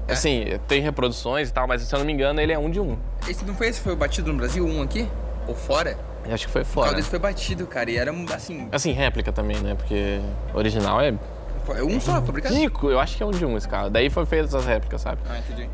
[0.07, 0.13] É?
[0.13, 2.81] Assim, tem reproduções e tal, mas se eu não me engano, ele é um de
[2.81, 2.97] um.
[3.29, 5.07] Esse não foi esse foi batido no Brasil, um aqui?
[5.47, 5.99] Ou fora?
[6.33, 6.87] Acho que foi O fora.
[6.87, 9.75] carro desse foi batido, cara, e era assim, Assim, réplica também, né?
[9.75, 10.21] Porque
[10.55, 11.15] original é
[11.65, 12.55] foi um só fabricado?
[12.55, 12.89] rico.
[12.91, 13.91] Eu acho que é um de um esse carro.
[13.91, 15.21] Daí foi feito essas réplicas, sabe?
[15.29, 15.69] Ah, entendi.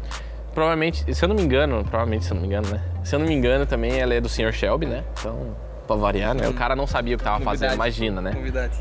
[0.52, 2.80] Provavelmente, se eu não me engano, provavelmente se eu não me engano, né?
[3.04, 4.52] Se eu não me engano, também ela é do Sr.
[4.52, 5.04] Shelby, né?
[5.18, 5.54] Então,
[5.86, 6.48] pra variar, né?
[6.48, 8.32] O cara não sabia o que tava fazendo, imagina, né?
[8.32, 8.76] Novidade.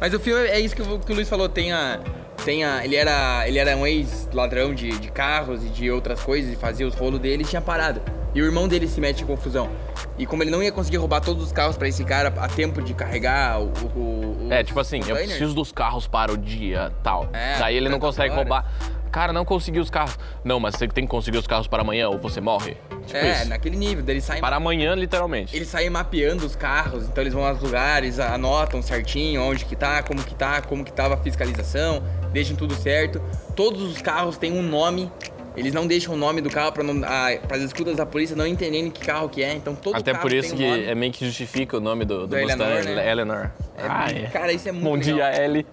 [0.00, 2.00] Mas o filme é isso que o, que o Luiz falou, tem a.
[2.44, 6.52] Tem a ele, era, ele era um ex-ladrão de, de carros e de outras coisas,
[6.52, 8.00] e fazia os rolos dele e tinha parado.
[8.34, 9.70] E o irmão dele se mete em confusão.
[10.18, 12.82] E como ele não ia conseguir roubar todos os carros pra esse cara a tempo
[12.82, 13.66] de carregar o.
[13.96, 17.28] o, É, tipo assim, eu preciso dos carros para o dia tal.
[17.32, 18.36] É, Daí ele não consegue horas.
[18.44, 18.72] roubar.
[19.10, 20.18] Cara, não conseguiu os carros.
[20.44, 22.76] Não, mas você tem que conseguir os carros para amanhã ou você morre.
[23.06, 23.48] Tipo É, isso.
[23.48, 24.04] naquele nível.
[24.04, 25.56] Daí ele sai Para amanhã, literalmente.
[25.56, 30.02] Eles saem mapeando os carros, então eles vão aos lugares, anotam certinho onde que tá,
[30.02, 32.02] como que tá, como que tava a fiscalização,
[32.32, 33.18] deixam tudo certo.
[33.56, 35.10] Todos os carros têm um nome,
[35.58, 39.00] eles não deixam o nome do carro para as escutas da polícia não entenderem que
[39.00, 40.84] carro que é, então todo Até carro por isso tem que um nome.
[40.84, 43.10] é meio que justifica o nome do, do Mustang, Eleanor, né?
[43.10, 43.50] Eleanor.
[43.76, 44.22] É, ah, é.
[44.30, 45.32] Cara, isso é muito Bom legal.
[45.32, 45.66] dia, Ellie.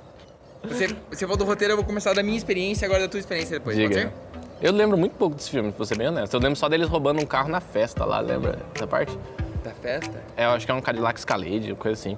[0.64, 3.20] Você, você falou do roteiro, eu vou começar da minha experiência e agora da tua
[3.20, 4.02] experiência depois, pode Diga.
[4.02, 4.12] ser?
[4.62, 6.34] Eu lembro muito pouco desse filme, pra ser bem honesto.
[6.34, 9.16] Eu lembro só deles roubando um carro na festa lá, lembra essa parte?
[9.64, 10.24] Da festa?
[10.36, 12.18] É, eu acho que é um Cadillac Escalade, coisa assim.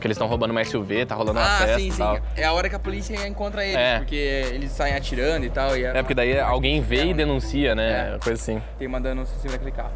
[0.00, 1.98] Que eles estão roubando uma SUV, tá rolando uma Ah, festa sim, sim.
[1.98, 2.18] tal.
[2.36, 3.98] É a hora que a polícia encontra eles, É.
[3.98, 5.76] porque eles saem atirando e tal.
[5.76, 8.14] E É, porque daí alguém vê e denuncia, né?
[8.14, 8.18] É.
[8.18, 8.62] Coisa assim.
[8.78, 9.90] tem uma denúncia em cima daquele carro.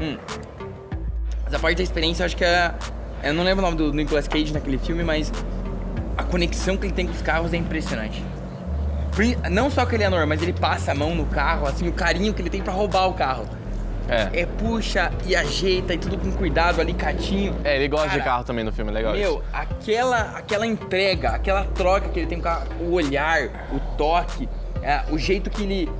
[0.00, 0.16] Hum.
[1.44, 2.72] Mas a parte da experiência, eu acho que é.
[3.22, 5.30] Eu não lembro o nome do Nicolas Cage naquele filme, mas
[6.16, 8.22] a conexão que ele tem com os carros é impressionante.
[9.50, 11.92] Não só com ele é normal, mas ele passa a mão no carro, assim, o
[11.92, 13.46] carinho que ele tem pra roubar o carro.
[14.12, 14.42] É.
[14.42, 17.56] É puxa e ajeita e tudo com cuidado, alicatinho.
[17.64, 19.22] É, ele gosta de Cara, carro também no filme, é legal isso.
[19.22, 24.48] Meu, aquela, aquela entrega, aquela troca que ele tem com a- o olhar, o toque,
[24.82, 25.90] é, o jeito que ele,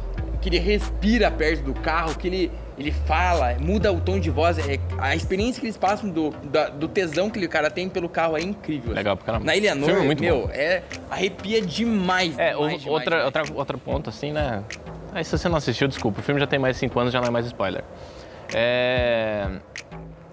[0.41, 4.59] que ele respira perto do carro, que ele, ele fala, muda o tom de voz,
[4.59, 8.09] é, a experiência que eles passam do, da- do tesão que o cara tem pelo
[8.09, 8.93] carro é incrível.
[8.93, 9.45] Legal pra caramba.
[9.45, 10.51] Na Eleanor, Filme muito meu, bom.
[10.53, 12.37] é, arrepia demais.
[12.39, 13.25] É, o- demais, demais, outra, demais.
[13.25, 14.63] outra, outro ponto, assim, né?
[15.15, 17.21] Aí se você não assistiu, desculpa, o filme já tem mais de 5 anos, já
[17.21, 17.85] não é mais spoiler.
[18.55, 19.47] É...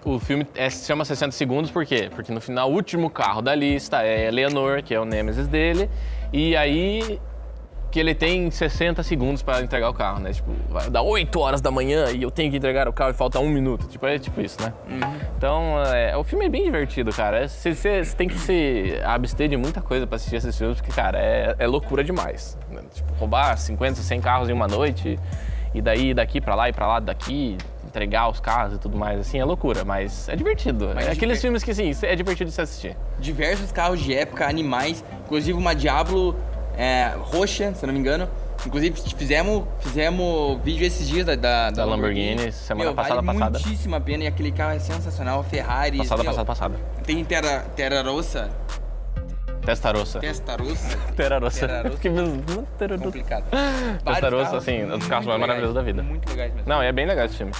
[0.06, 2.10] O filme é, se chama 60 segundos, por quê?
[2.16, 5.90] Porque no final, o último carro da lista é Eleanor, que é o Nemesis dele,
[6.32, 7.20] e aí
[7.92, 10.32] que ele tem 60 segundos para entregar o carro, né?
[10.32, 13.14] Tipo, vai dar 8 horas da manhã e eu tenho que entregar o carro e
[13.16, 13.88] falta um minuto.
[13.88, 14.72] Tipo, é tipo isso, né?
[15.36, 17.48] Então, é, o filme é bem divertido, cara.
[17.48, 20.94] Você, você- você tem que se abster de muita coisa para assistir esses filmes, porque,
[20.94, 22.56] cara, é, é loucura demais.
[22.94, 25.20] Tipo, roubar 50, 100 carros em uma noite
[25.74, 29.20] e daí daqui para lá e para lá daqui, entregar os carros e tudo mais,
[29.20, 30.92] assim, é loucura, mas é divertido.
[30.96, 32.98] Mas é aqueles filmes que, assim, é divertido de se assistir.
[33.20, 36.36] diversos carros de época, animais, inclusive uma Diablo
[36.78, 38.28] é, roxa, se eu não me engano.
[38.66, 43.60] Inclusive fizemos, fizemos vídeo esses dias da, da, Da Lamborghini, semana Meu, passada, vale passada.
[43.60, 45.98] muitíssimo a pena e aquele carro é sensacional, a Ferrari.
[46.00, 46.76] Passada, meu, passada, passada.
[47.06, 48.50] Tem Terra, Terra Rossa,
[49.66, 50.20] Testarossa.
[50.20, 50.98] Testarossa.
[51.16, 51.68] Terarossa.
[51.68, 51.98] Terarossa.
[51.98, 52.44] Que mesmo.
[53.02, 53.46] Complicado.
[54.04, 56.02] Testarossa, assim, um dos carros mais maravilhosos da vida.
[56.02, 56.68] Muito legais mesmo.
[56.68, 57.52] Não, é bem legal esse filme.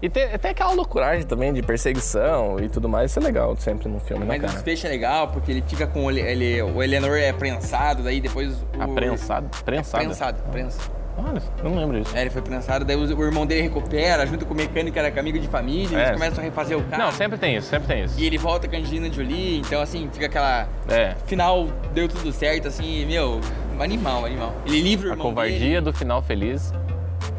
[0.00, 3.10] E tem, tem aquela loucuragem também de perseguição e tudo mais.
[3.10, 4.52] Isso é legal sempre num filme, né, Mas o cara?
[4.52, 8.52] desfecho é legal, porque ele fica com o, ele, o Eleanor é prensado, daí depois
[8.52, 8.82] o...
[8.82, 9.48] Aprensado?
[9.64, 10.04] Prensado?
[10.04, 10.97] Prensado, prensa.
[11.18, 12.16] Olha, não lembro disso.
[12.16, 15.18] É, ele foi prensado, daí o, o irmão dele recupera, junto com o mecânico, era
[15.20, 16.00] amigo de família, É.
[16.02, 17.02] eles começam a refazer o carro.
[17.02, 18.18] Não, sempre tem isso, sempre tem isso.
[18.18, 20.68] E ele volta com a Angelina Jolie, então assim, fica aquela.
[20.88, 21.16] É.
[21.26, 23.40] Final deu tudo certo, assim, meu,
[23.80, 24.54] animal, animal.
[24.64, 25.80] Ele livra o A irmão covardia dele.
[25.80, 26.72] do final feliz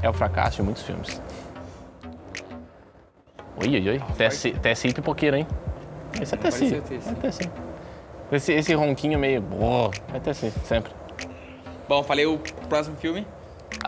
[0.01, 1.21] é o fracasso de muitos filmes.
[3.61, 4.01] Oi, oi, oi.
[4.29, 5.47] TSI, TSI pipoqueira, hein?
[6.21, 6.75] Esse é TSI.
[6.75, 6.79] É
[7.29, 7.49] TSI.
[8.31, 9.43] Esse, esse ronquinho meio.
[9.59, 10.91] Oh, é TSI, sempre.
[11.87, 13.25] Bom, falei o próximo filme.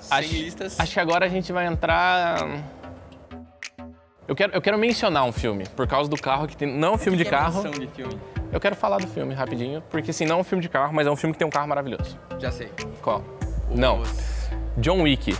[0.09, 0.29] Acho,
[0.79, 2.37] acho que agora a gente vai entrar.
[4.27, 6.67] Eu quero, eu quero mencionar um filme, por causa do carro que tem.
[6.71, 7.63] Não é um filme de carro.
[7.69, 8.19] de filme.
[8.51, 11.07] Eu quero falar do filme rapidinho, porque assim, não é um filme de carro, mas
[11.07, 12.17] é um filme que tem um carro maravilhoso.
[12.39, 12.69] Já sei.
[13.01, 13.23] Qual?
[13.69, 13.99] Não.
[14.01, 15.35] Os- John Wick.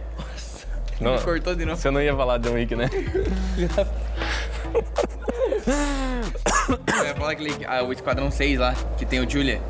[1.00, 1.80] Não, Me cortou de novo.
[1.82, 2.90] você não ia falar de John Wick, né?
[6.68, 9.62] Eu ia falar aquele, ah, o Esquadrão 6 lá, que tem o Julia.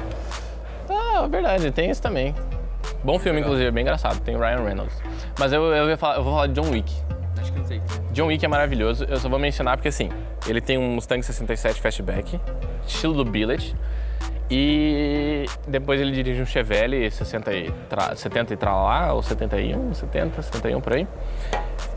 [0.89, 2.36] Ah, verdade, tem esse também.
[3.03, 3.49] Bom filme, Legal.
[3.49, 4.19] inclusive, bem engraçado.
[4.21, 5.01] Tem o Ryan Reynolds.
[5.39, 6.93] Mas eu, eu, falar, eu vou falar de John Wick.
[7.39, 7.81] Acho que não sei.
[8.11, 10.09] John Wick é maravilhoso, eu só vou mencionar porque assim,
[10.47, 12.39] ele tem um Mustang 67 Fastback,
[12.85, 13.75] estilo do Billet,
[14.49, 20.41] E depois ele dirige um Chevelle 60 e tra, 70 e tralá, ou 71, 70,
[20.41, 21.07] 71 por aí.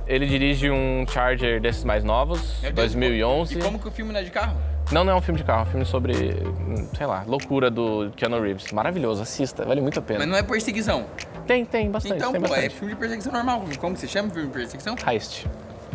[0.07, 3.59] Ele dirige um Charger desses mais novos, Deus, 2011.
[3.59, 4.57] E como que o filme não é de carro?
[4.93, 7.71] Não, não é um filme de carro, é um filme sobre, hum, sei lá, loucura
[7.71, 8.71] do Keanu Reeves.
[8.71, 10.21] Maravilhoso, assista, vale muito a pena.
[10.21, 11.07] Mas não é perseguição.
[11.47, 12.75] Tem, tem bastante, então, tem pô, é bastante.
[12.75, 13.65] filme de perseguição normal.
[13.81, 14.95] Como que se chama filme de perseguição?
[15.07, 15.47] Heist.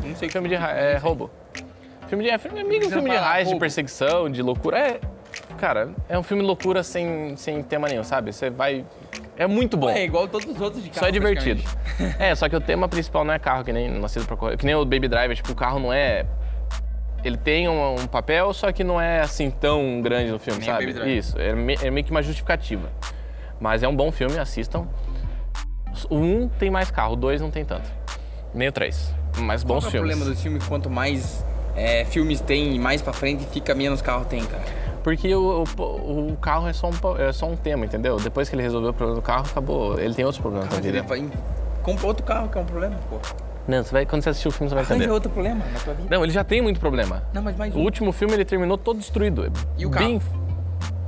[0.03, 1.29] Não sei Filme de é, roubo.
[2.07, 3.59] Filme de, é filme, amigo, Você filme de heist, de roubo.
[3.59, 4.77] perseguição, de loucura.
[4.79, 4.99] É,
[5.59, 8.33] cara, é um filme de loucura sem, sem tema nenhum, sabe?
[8.33, 8.85] Você vai...
[9.37, 9.89] É muito bom.
[9.89, 10.99] É igual todos os outros de carro.
[10.99, 11.61] Só é divertido.
[12.17, 14.57] É, só que o tema principal não é carro, que nem Nascido pra Correr.
[14.57, 16.25] Que nem o Baby Driver, tipo, o carro não é.
[17.23, 20.69] Ele tem um, um papel, só que não é assim tão grande no filme, Nem
[20.69, 20.85] o sabe?
[20.93, 21.07] Driver.
[21.07, 22.89] Isso, é, me- é meio que uma justificativa.
[23.59, 24.87] Mas é um bom filme, assistam.
[26.09, 27.91] O 1 tem mais carro, o 2 não tem tanto.
[28.53, 29.13] Nem o 3.
[29.39, 30.09] Mas Qual bons que é o filmes.
[30.11, 30.65] problema dos filmes?
[30.67, 31.45] Quanto mais
[31.75, 34.63] é, filmes tem e mais pra frente fica menos carro tem, cara.
[35.03, 38.17] Porque o, o, o carro é só, um, é só um tema, entendeu?
[38.17, 39.99] Depois que ele resolveu o problema do carro, acabou.
[39.99, 41.25] Ele tem outros problemas na Mas ele vai.
[41.83, 43.17] Compra outro carro que é um problema, pô.
[43.69, 45.13] Não, você vai, quando você assistir o filme, você vai Arranja entender.
[45.13, 46.07] outro problema na tua vida.
[46.09, 47.21] Não, ele já tem muito problema.
[47.33, 47.83] Não, mas mais O um.
[47.83, 49.51] último filme ele terminou todo destruído.
[49.77, 50.19] E o Bem...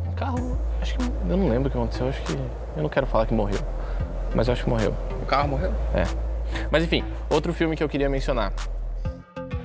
[0.07, 3.07] O carro, acho que eu não lembro o que aconteceu, acho que eu não quero
[3.07, 3.59] falar que morreu.
[4.35, 4.93] Mas eu acho que morreu.
[5.21, 5.73] O carro morreu?
[5.95, 6.03] É.
[6.69, 8.53] Mas enfim, outro filme que eu queria mencionar.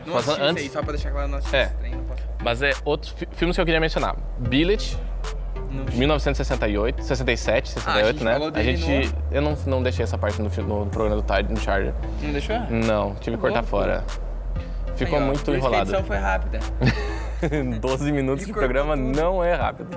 [0.06, 1.64] Não assisti antes- isso aí, só pra deixar claro, não assisti É.
[1.64, 4.16] esse trem, não posso- Mas é outros fi- filmes que eu queria mencionar.
[4.38, 4.96] Billet,
[5.70, 8.34] 1968, 67, 68, gente né?
[8.36, 11.60] a dele gente eu não, não deixei essa parte no, no programa do Tide no
[11.60, 11.92] Charger.
[12.22, 12.58] Não deixou?
[12.70, 14.04] Não, tive que cortar fora.
[14.96, 15.82] Ficou Aí, ó, muito que A enrolado.
[15.90, 16.58] edição foi rápida.
[17.80, 19.14] 12 minutos de programa tudo.
[19.20, 19.88] não é rápido.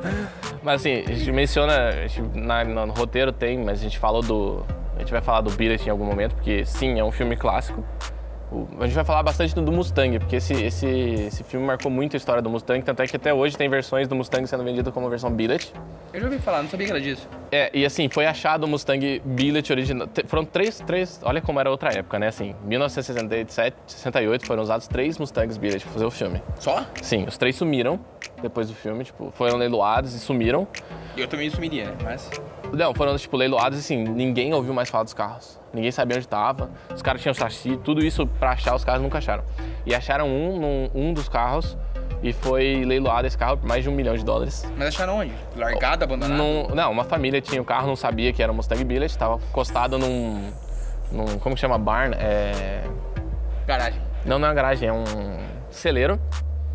[0.61, 4.21] Mas assim, a gente menciona, a gente, na- no roteiro tem, mas a gente falou
[4.21, 4.65] do.
[4.97, 7.81] A gente vai falar do Billet em algum momento, porque sim, é um filme clássico.
[8.79, 12.17] A gente vai falar bastante do, Mustang, porque esse, esse, esse filme marcou muito a
[12.17, 15.09] história do Mustang, tanto é que até hoje tem versões do Mustang sendo vendido como
[15.09, 15.71] versão Billet.
[16.11, 17.27] Eu já ouvi falar, não sabia que era disso.
[17.51, 20.07] É, e assim, foi achado o Mustang Billet original.
[20.25, 21.19] Foram três, três.
[21.23, 22.27] Olha como era outra época, né?
[22.27, 26.41] Assim, 1967, 68 foram usados três Mustangs Billet pra fazer o filme.
[26.59, 26.85] Só?
[27.01, 27.99] Sim, os três sumiram
[28.41, 30.67] depois do filme, tipo, foram leiloados e sumiram.
[31.15, 31.97] Eu também sumiria, né?
[32.03, 32.29] Mas.
[32.73, 35.59] Não, foram, tipo, leiloados assim, ninguém ouviu mais falar dos carros.
[35.73, 36.69] Ninguém sabia onde tava.
[36.93, 39.43] Os caras tinham chassi, tudo isso pra achar, os caras nunca acharam.
[39.85, 41.77] E acharam um, num, um dos carros
[42.21, 44.69] e foi leiloado esse carro por mais de um milhão de dólares.
[44.77, 45.31] Mas acharam onde?
[45.55, 46.37] Largado, abandonado?
[46.37, 49.35] Num- não, uma família tinha o carro, não sabia que era um Mustang Billet, tava
[49.35, 50.51] encostado num.
[51.11, 51.77] num como que chama?
[51.77, 52.13] Barn?
[52.19, 52.83] É.
[53.65, 54.01] Garagem.
[54.25, 55.03] Não, não é uma garagem, é um
[55.69, 56.19] celeiro.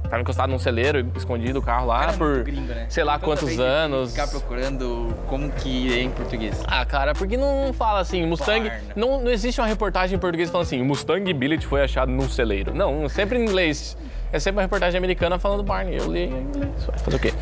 [0.08, 2.86] Tava encostado num celeiro, escondido o carro lá Cara, é por gringo, né?
[2.88, 4.10] sei lá quantos anos.
[4.10, 6.62] Ficar procurando como que é em português.
[6.66, 8.70] Ah, cara, porque não fala assim, Mustang.
[8.94, 12.74] Não, não existe uma reportagem em português falando assim, Mustang Billet foi achado num celeiro.
[12.74, 13.96] Não, sempre em inglês.
[14.30, 15.96] É sempre uma reportagem americana falando Barney.
[15.98, 16.70] Eu li em inglês.
[17.02, 17.32] Fazer o quê?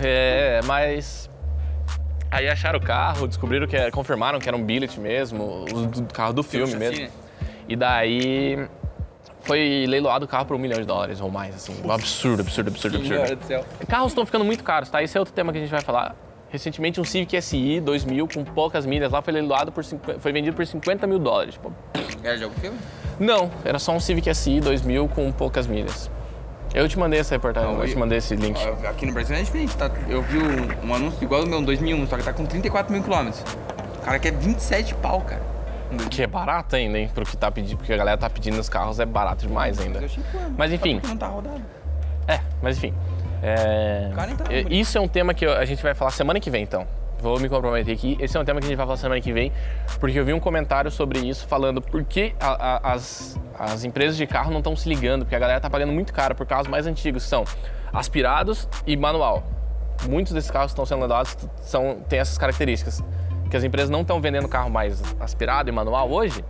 [0.00, 1.28] É, mas.
[2.30, 6.32] Aí acharam o carro, descobriram que era, confirmaram que era um billet mesmo, o carro
[6.32, 7.04] do filme mesmo.
[7.04, 7.10] né?
[7.68, 8.66] E daí
[9.44, 11.74] foi leiloado o carro por um milhão de dólares ou mais, assim.
[11.84, 13.64] Um absurdo, absurdo, absurdo, absurdo.
[13.88, 15.02] Carros estão ficando muito caros, tá?
[15.02, 16.16] Esse é outro tema que a gente vai falar.
[16.50, 19.82] Recentemente, um Civic SI 2000 com poucas milhas lá foi leiloado por...
[19.84, 21.54] foi vendido por 50 mil dólares.
[21.54, 21.72] Tipo,
[22.22, 22.78] Era de algum filme?
[23.18, 26.08] não, era só um Civic SI 2000 com poucas milhas.
[26.72, 28.58] Eu te mandei essa reportagem, Não, eu te eu- mandei esse link.
[28.88, 29.90] Aqui no Brasil é diferente, tá?
[30.08, 33.02] Eu vi um, um anúncio igual ao meu, 2001, só que tá com 34 mil
[33.02, 33.42] quilômetros.
[33.98, 35.42] O cara quer 27 pau, cara.
[36.10, 37.10] Que é barato ainda, hein?
[37.14, 40.00] Pro que tá pedindo, porque a galera tá pedindo nos carros é barato demais ainda.
[40.56, 41.00] Mas enfim.
[41.04, 41.62] não tá rodado.
[42.28, 42.94] É, mas enfim.
[43.42, 44.26] É, tá
[44.70, 46.86] isso é um tema que a gente vai falar semana que vem, então.
[47.20, 48.16] Vou me comprometer aqui.
[48.20, 49.50] Esse é um tema que a gente vai falar semana que vem,
[50.00, 54.16] porque eu vi um comentário sobre isso falando por que a- a- as, as empresas
[54.16, 56.68] de carro não estão se ligando, porque a galera tá pagando muito caro por carros
[56.68, 57.44] mais antigos, que são
[57.92, 59.42] aspirados e manual.
[60.08, 63.02] Muitos desses carros que estão sendo leiloados são, têm essas características.
[63.54, 66.44] Que as empresas não estão vendendo carro mais aspirado e manual hoje.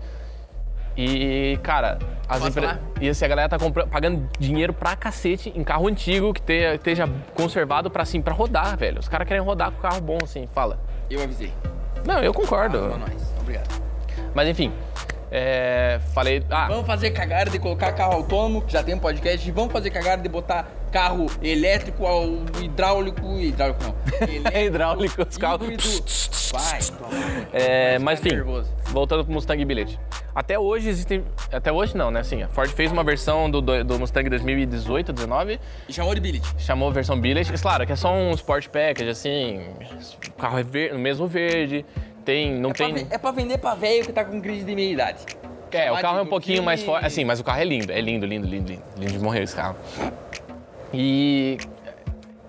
[0.97, 2.79] E, cara, as empresas.
[2.99, 6.75] E assim, a galera tá comprando, pagando dinheiro pra cacete em carro antigo que te-
[6.77, 9.01] esteja conservado pra, assim, pra rodar, velho.
[9.01, 10.81] Os caras querem rodar com carro bom, assim, fala.
[11.11, 11.53] Eu avisei.
[12.07, 12.79] Não, eu concordo.
[12.95, 13.35] Ah, nós.
[13.39, 13.69] Obrigado.
[14.35, 14.73] Mas enfim,
[15.31, 16.43] é, falei.
[16.51, 19.91] Ah, Vamos fazer cagada de colocar carro autônomo, que já tem um podcast, vamos fazer
[19.91, 22.25] cagada de botar carro elétrico ao
[22.63, 23.21] hidráulico.
[23.41, 23.95] Hidráulico não.
[24.29, 26.51] Elétrico, hidráulico, os carros.
[26.53, 27.49] Vai, toma.
[27.53, 28.73] É, mas enfim, nervoso.
[28.93, 29.99] voltando pro Mustang Billet.
[30.33, 31.25] Até hoje existem.
[31.53, 32.21] Até hoje não, né?
[32.21, 36.43] Assim, a Ford fez uma versão do, do, Mustang 2018, 19, E chamou de billet.
[36.59, 37.51] chamou versão Billet.
[37.61, 39.67] Claro, que é só um Sport Package, assim.
[40.29, 41.85] O carro é ver, mesmo verde.
[42.25, 42.55] Tem.
[42.55, 42.95] Não É pra, tem.
[42.95, 45.19] ve- é pra vender pra velho que tá com crise de meia idade.
[45.73, 47.05] É, o carro é um pouquinho mais forte.
[47.05, 47.91] Assim, mas o carro é lindo.
[47.91, 48.83] É lindo, lindo, lindo, lindo.
[48.97, 49.75] Lindo de morrer esse carro.
[50.95, 51.59] E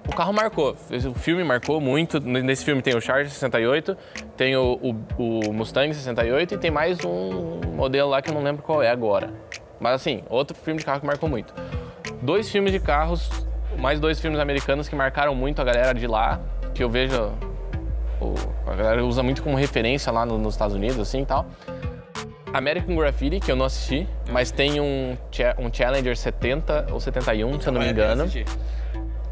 [0.07, 0.75] o carro marcou.
[1.09, 2.19] O filme marcou muito.
[2.19, 3.97] Nesse filme tem o Charger 68,
[4.37, 4.79] tem o,
[5.17, 8.83] o, o, Mustang 68 e tem mais um modelo lá que eu não lembro qual
[8.83, 9.33] é agora.
[9.79, 11.53] Mas assim, outro filme de carro que marcou muito.
[12.21, 13.29] Dois filmes de carros,
[13.79, 16.39] mais dois filmes americanos que marcaram muito a galera de lá,
[16.73, 17.31] que eu vejo.
[18.21, 18.33] O,
[18.69, 21.45] a galera usa muito como referência lá no, nos Estados Unidos, assim e tal.
[22.57, 25.17] American Graffiti, que eu não assisti, mas tem um,
[25.59, 28.25] um Challenger 70 ou 71, se eu não me engano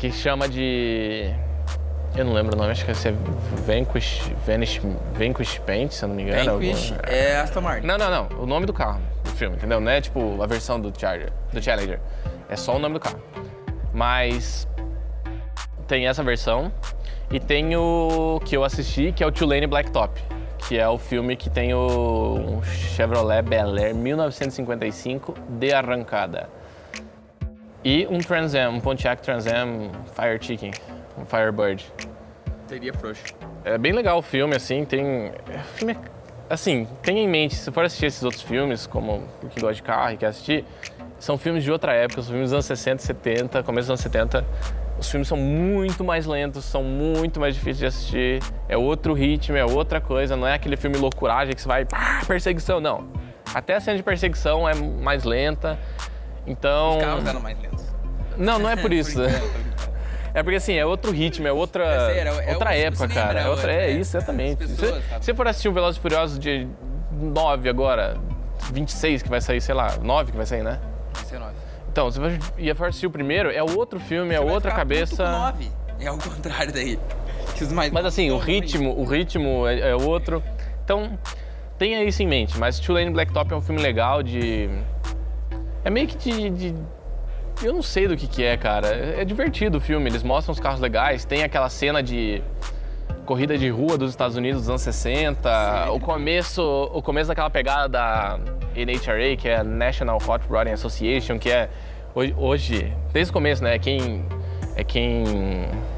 [0.03, 1.33] que chama de.
[2.13, 3.11] Eu não lembro o nome, acho que é
[3.65, 4.81] Vanquish, Vanish,
[5.13, 6.59] Vanquish Paint, se eu não me engano.
[6.59, 7.87] Vanquish é Aston Martin.
[7.87, 8.39] Não, não, não.
[8.41, 9.79] O nome do carro do filme, entendeu?
[9.79, 12.01] Não é tipo a versão do Charger, do Challenger.
[12.49, 13.21] É só o nome do carro.
[13.93, 14.67] Mas
[15.87, 16.69] tem essa versão
[17.31, 20.21] e tem o que eu assisti, que é o Tulane Blacktop,
[20.67, 26.49] que é o filme que tem o Chevrolet Bel Air 1955 de arrancada.
[27.83, 30.71] E um Trans Am, um Pontiac Trans Am Fire Chicken,
[31.17, 31.85] um Firebird.
[32.67, 33.23] Teria frouxo.
[33.65, 35.29] É bem legal o filme, assim, tem...
[35.29, 35.97] O filme é...
[36.49, 40.13] Assim, tenha em mente, se for assistir esses outros filmes, como porque gosta de carro
[40.13, 40.65] e quer assistir,
[41.19, 44.45] são filmes de outra época, são filmes dos anos 60, 70, começo dos anos 70.
[44.97, 48.43] Os filmes são muito mais lentos, são muito mais difíceis de assistir.
[48.69, 52.21] É outro ritmo, é outra coisa, não é aquele filme loucuragem que você vai, pá,
[52.27, 53.07] perseguição, não.
[53.53, 55.77] Até a cena de perseguição é mais lenta.
[56.45, 56.97] Então.
[56.97, 57.83] Os carros eram mais lentos.
[58.37, 59.19] Não, não é por isso.
[60.33, 63.41] É porque assim, é outro ritmo, é outra, é sério, é outra época, cara.
[63.41, 64.57] É, outra, é, é isso, exatamente.
[64.57, 66.67] Pessoas, se você for assistir o Velozes e Furiosos de
[67.11, 68.17] 9 agora,
[68.71, 70.79] 26 que vai sair, sei lá, 9 que vai sair, né?
[71.13, 71.53] Vai ser 9.
[71.93, 72.19] Então, você
[72.57, 75.31] ia assistir o primeiro, é outro filme, é você outra cabeça.
[75.31, 75.71] 9.
[75.99, 76.99] É o contrário daí.
[77.91, 80.43] Mas assim, o ritmo, o ritmo é, é outro.
[80.83, 81.17] Então,
[81.77, 82.57] tenha isso em mente.
[82.57, 84.69] Mas Tulane Blacktop é um filme legal de
[85.85, 86.75] é meio que de, de,
[87.61, 88.87] Eu não sei do que, que é, cara.
[88.87, 92.41] É divertido o filme, eles mostram os carros legais, tem aquela cena de
[93.23, 95.49] corrida de rua dos Estados Unidos dos anos 60,
[95.85, 95.89] Sim.
[95.91, 98.39] o começo, o começo daquela pegada da
[98.75, 101.69] NHRA, que é a National Hot Rodding Association, que é
[102.15, 104.25] hoje, desde o começo, né, é quem
[104.75, 105.23] é quem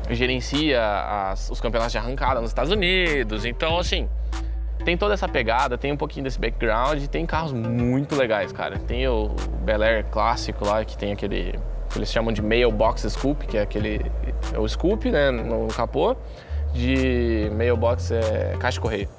[0.09, 0.81] gerencia
[1.31, 3.45] as, os campeonatos de arrancada nos Estados Unidos.
[3.45, 4.09] Então, assim,
[4.83, 8.77] tem toda essa pegada, tem um pouquinho desse background tem carros muito legais, cara.
[8.77, 9.29] Tem o
[9.63, 11.57] Bel Air clássico lá, que tem aquele
[11.89, 14.05] que eles chamam de mailbox scoop, que é aquele
[14.53, 16.15] é o scoop, né, no capô,
[16.75, 19.09] de mailbox é caixa correio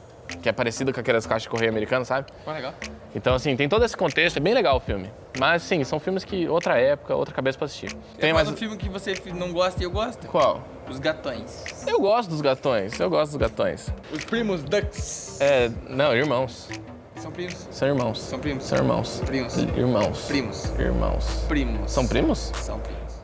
[0.43, 2.27] que é parecido com aquelas caixas de correio americanas, sabe?
[2.47, 2.75] Ah, legal.
[3.15, 5.11] Então, assim, tem todo esse contexto, é bem legal o filme.
[5.39, 7.95] Mas, sim, são filmes que outra época, outra cabeça pra assistir.
[8.19, 10.27] Tem mais um filme que você não gosta e eu gosto?
[10.27, 10.63] Qual?
[10.89, 11.85] Os Gatões.
[11.87, 13.89] Eu gosto dos Gatões, eu gosto dos Gatões.
[14.13, 15.41] Os primos Ducks.
[15.41, 16.69] É, não, irmãos.
[17.17, 17.69] São primos?
[17.71, 18.21] São irmãos.
[18.21, 18.65] São primos?
[18.65, 19.23] São irmãos.
[19.25, 19.57] Primos.
[19.57, 20.27] Irmãos.
[20.27, 20.65] Primos.
[20.79, 21.45] Irmãos.
[21.49, 21.91] Primos.
[21.91, 22.53] São primos?
[22.55, 23.23] São primos.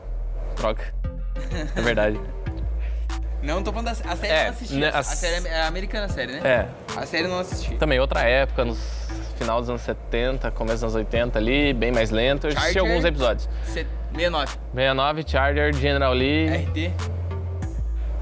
[0.55, 0.93] Troca.
[1.75, 2.19] É verdade.
[3.43, 4.75] Não, tô falando da a série é, não assisti.
[4.75, 6.39] Né, a, a série é, americana a série, né?
[6.43, 6.67] É.
[6.97, 7.75] A série não assisti.
[7.75, 8.73] Também outra época, no
[9.37, 12.47] final dos anos 70, começo dos anos 80 ali, bem mais lento.
[12.47, 13.49] Eu assisti alguns episódios.
[13.65, 14.47] 69.
[14.73, 16.47] 69, Charger, General Lee.
[16.47, 16.93] RT.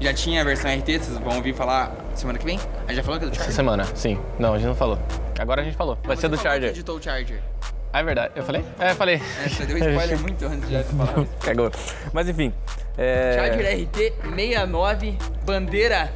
[0.00, 2.58] Já tinha a versão RT, vocês vão ouvir falar semana que vem?
[2.58, 3.48] A gente já falou que é do Charger?
[3.48, 4.18] Essa semana, sim.
[4.40, 4.98] Não, a gente não falou.
[5.38, 5.96] Agora a gente falou.
[6.02, 6.70] Vai Você ser do Charger.
[6.70, 7.40] Você editou o Charger.
[7.92, 8.32] Ah, é verdade.
[8.34, 8.64] Eu falei?
[8.80, 9.22] É, eu falei.
[9.44, 11.26] É, você deu spoiler muito antes de falar.
[11.40, 11.70] Cagou.
[12.12, 12.52] Mas enfim.
[12.96, 13.34] É...
[13.34, 13.96] Charger RT
[14.36, 16.12] 69, bandeira.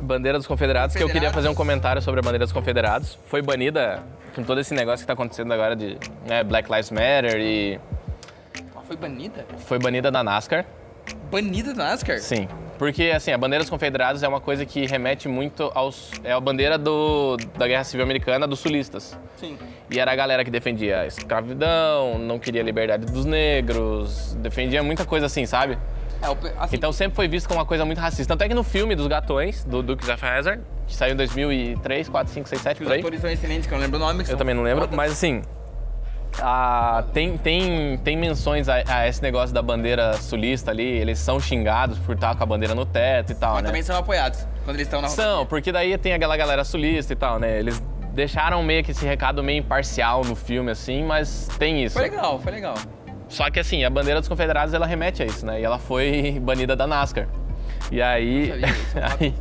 [0.00, 3.18] Bandeira dos Confederados, Confederados, que eu queria fazer um comentário sobre a bandeira dos Confederados.
[3.26, 4.02] Foi banida
[4.34, 7.80] com todo esse negócio que está acontecendo agora de né, Black Lives Matter e.
[8.86, 9.44] Foi banida?
[9.66, 10.64] Foi banida da NASCAR.
[11.30, 12.20] Banida da NASCAR?
[12.20, 12.46] Sim.
[12.78, 16.12] Porque, assim, a bandeira dos confederados é uma coisa que remete muito aos...
[16.22, 19.18] É a bandeira do, da Guerra Civil Americana dos sulistas.
[19.38, 19.58] Sim.
[19.90, 24.82] E era a galera que defendia a escravidão, não queria a liberdade dos negros, defendia
[24.82, 25.78] muita coisa assim, sabe?
[26.26, 28.34] É, assim, então sempre foi visto como uma coisa muito racista.
[28.34, 32.08] Tanto é que no filme dos Gatões, do Dukes of Hazzard, que saiu em 2003,
[32.08, 32.98] 4, 5, 6, 7, por aí.
[32.98, 34.24] Os atores são excelentes, que eu não lembro o nome.
[34.28, 35.42] Eu também não lembro, mas assim,
[36.40, 41.40] ah, tem, tem, tem menções a, a, esse negócio da bandeira sulista ali, eles são
[41.40, 43.68] xingados por estar com a bandeira no teto e tal, Mas né?
[43.68, 47.16] também são apoiados quando eles estão na São, porque daí tem aquela galera sulista e
[47.16, 47.58] tal, né?
[47.58, 51.94] Eles deixaram meio que esse recado meio imparcial no filme, assim, mas tem isso.
[51.94, 52.74] Foi legal, foi legal.
[53.28, 55.60] Só que assim, a bandeira dos confederados, ela remete a isso, né?
[55.60, 57.28] E ela foi banida da NASCAR.
[57.90, 58.52] E aí...
[59.18, 59.34] aí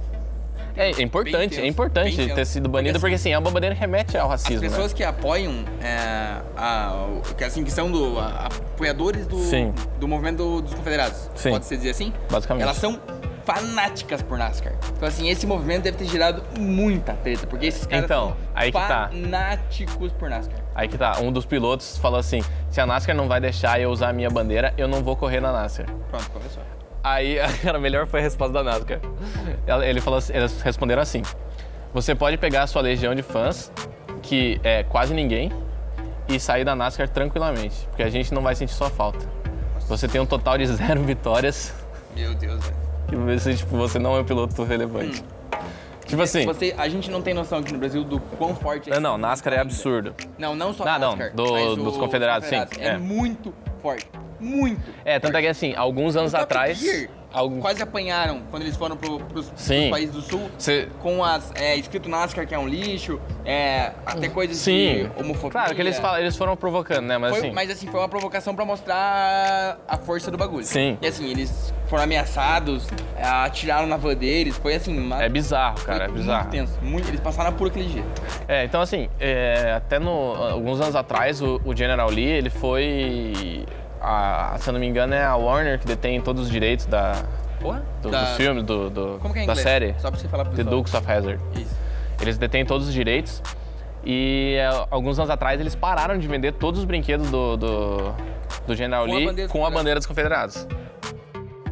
[0.78, 4.18] é, é importante, é importante ter sido banida, porque, assim, porque assim, a bandeira remete
[4.18, 4.56] ao racismo.
[4.58, 4.70] As né?
[4.70, 4.98] pessoas né?
[4.98, 7.08] que apoiam, é, a,
[7.38, 9.40] que, assim, que são do, a, apoiadores do,
[10.00, 11.52] do movimento dos confederados, Sim.
[11.52, 12.14] pode-se dizer assim?
[12.30, 12.64] Basicamente.
[12.64, 13.00] Elas são
[13.46, 14.74] fanáticas por NASCAR.
[14.98, 18.72] Então, assim, esse movimento deve ter gerado muita treta, porque esses caras então, são aí
[18.72, 19.10] que tá.
[19.10, 20.18] fanáticos tá.
[20.20, 20.65] por NASCAR.
[20.76, 21.20] Aí que tá.
[21.22, 24.30] Um dos pilotos falou assim: se a NASCAR não vai deixar eu usar a minha
[24.30, 25.88] bandeira, eu não vou correr na NASCAR.
[26.10, 26.62] Pronto, começou.
[27.02, 29.00] Aí, cara, melhor foi a resposta da NASCAR.
[29.86, 31.22] Ele falou assim, eles responderam assim:
[31.94, 33.72] Você pode pegar a sua legião de fãs,
[34.22, 35.50] que é quase ninguém,
[36.28, 39.26] e sair da NASCAR tranquilamente, porque a gente não vai sentir sua falta.
[39.88, 41.74] Você tem um total de zero vitórias
[42.16, 42.76] Meu Deus, velho.
[43.12, 45.24] e você, tipo, você não é um piloto relevante.
[46.16, 48.94] Tipo assim, Você, a gente não tem noção aqui no Brasil do quão forte é
[48.94, 50.16] não, não, movimento NASCAR é absurdo.
[50.38, 52.98] Não, não só Ah, não, NASCAR, do- mas dos o- confederados, sim, É, é.
[52.98, 54.08] muito forte.
[54.40, 54.82] Muito.
[55.04, 56.78] É, tanto é que assim, alguns anos atrás.
[56.78, 60.50] Gear algum- Quase apanharam quando eles foram pro, pros, pros países do sul.
[60.58, 61.52] Você- Com as.
[61.56, 65.10] É, escrito NASCAR que é um lixo, é, até coisas Sim.
[65.14, 65.52] de homofobia.
[65.52, 67.18] Claro que eles, falam, eles foram provocando, né?
[67.18, 67.52] Mas Foi- assim.
[67.52, 70.66] Mas assim, foi uma provocação pra mostrar a força do bagulho.
[70.66, 70.98] Sim.
[71.02, 75.78] E assim, eles foram ameaçados, é, atiraram na van deles, foi assim, uma, É bizarro,
[75.78, 76.44] foi cara, é bizarro.
[76.46, 78.04] Muito tenso, muito, eles passaram por aquele dia.
[78.48, 83.66] É, então assim, é, até no, alguns anos atrás, o, o General Lee, ele foi.
[84.02, 87.24] A, se eu não me engano, é a Warner que detém todos os direitos da,
[87.60, 87.84] Porra?
[88.02, 89.68] do- Da- dos filmes, do, do- Como que é em da inglês?
[89.68, 89.96] série.
[90.00, 90.76] Só pra você falar pro The pessoal.
[90.78, 91.42] Dukes of Hazzard.
[91.56, 91.76] Isso.
[92.22, 93.42] Eles detêm todos os direitos.
[94.04, 98.14] E é, alguns anos atrás eles pararam de vender todos os brinquedos do, do,
[98.68, 100.68] do General Com a Lee dos com a bandeira dos confederados.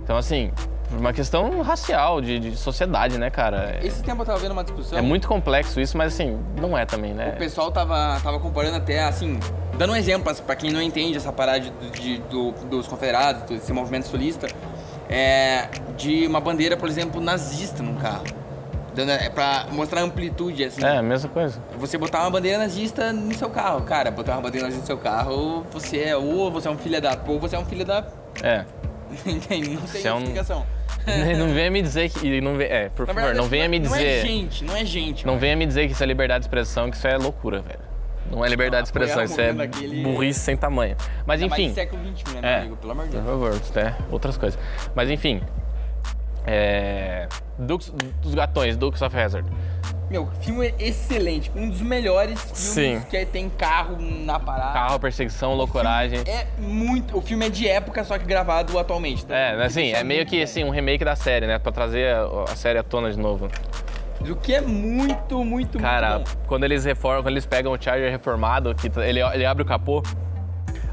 [0.04, 0.52] Então, assim,
[0.98, 3.78] uma questão racial, de, de sociedade, né, cara?
[3.82, 4.98] É, Esse tempo eu tava vendo uma discussão.
[4.98, 7.34] é muito complexo isso, mas assim, não é também, né?
[7.36, 9.40] O pessoal tava, tava comparando até, assim,
[9.78, 13.44] dando um exemplo pra- pra quem não entende essa parada de, de- do- dos confederados,
[13.44, 14.48] desse movimento sulista,
[15.10, 15.68] é,
[15.98, 18.24] de uma bandeira, por exemplo, nazista num carro.
[18.96, 20.84] Dando, é, pra mostrar amplitude, assim.
[20.86, 21.60] É, a mesma coisa.
[21.80, 23.82] Você botar uma bandeira nazista no seu carro.
[23.82, 27.02] Cara, botar uma bandeira nazista no seu carro, você é ou você é um filho
[27.02, 27.18] da...
[27.28, 28.06] ou você é um filho da...
[28.44, 28.64] É.
[29.26, 29.70] Entende?
[29.72, 30.64] Não tem Você é um- explicação.
[31.38, 32.42] Não venha me dizer que.
[32.42, 34.22] Não venha, é, por Na favor, verdade, não venha me Não é dizer.
[34.28, 35.26] gente, não é gente.
[35.26, 35.42] Não mano.
[35.42, 37.80] venha me dizer que isso é liberdade de expressão, que isso é loucura, velho.
[38.32, 40.96] Não é liberdade de Ah, expressão, isso é daquele- burrice sem tamanho.
[41.26, 41.74] Mas Ainda mais enfim.
[41.74, 42.60] século XXI, né, meu É.
[42.62, 42.78] amigo?
[42.78, 43.26] Pelo amor de Por Deus.
[43.30, 44.60] favor, isso é outras coisas.
[44.96, 45.42] Mas enfim.
[46.46, 47.28] É.
[47.58, 49.50] Dukes, dos gatões, Dukes of Hazard.
[50.10, 51.52] Meu, filme é excelente.
[51.56, 53.02] Um dos melhores filmes Sim.
[53.10, 54.74] que tem carro na parada.
[54.74, 56.20] Carro, perseguição, loucuragem.
[56.28, 57.18] É muito.
[57.18, 59.26] O filme é de época, só que gravado atualmente.
[59.26, 59.36] tá?
[59.36, 61.58] É, assim, Isso é meio que assim, um remake da série, né?
[61.58, 63.48] Pra trazer a, a série à tona de novo.
[64.22, 66.42] O que é muito, muito, Cara, muito bom.
[66.48, 70.02] quando eles reformam, quando eles pegam o Charger reformado, que ele, ele abre o capô.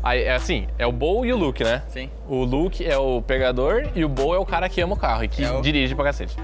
[0.02, 1.82] Aí é assim, é o Bo e o Luke, né?
[1.88, 2.10] Sim.
[2.26, 5.22] O Luke é o pegador e o Bo é o cara que ama o carro
[5.24, 6.36] e que É o- dirige pra cacete.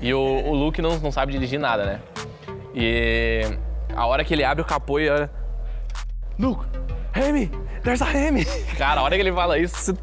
[0.00, 2.00] E o, o Luke não, não sabe dirigir nada, né?
[2.74, 3.42] E
[3.94, 5.30] a hora que ele abre o capô e olha.
[6.38, 6.64] Luke,
[7.12, 7.50] Remy,
[7.82, 8.44] there's a Remy.
[8.76, 9.96] Cara, a hora que ele fala isso,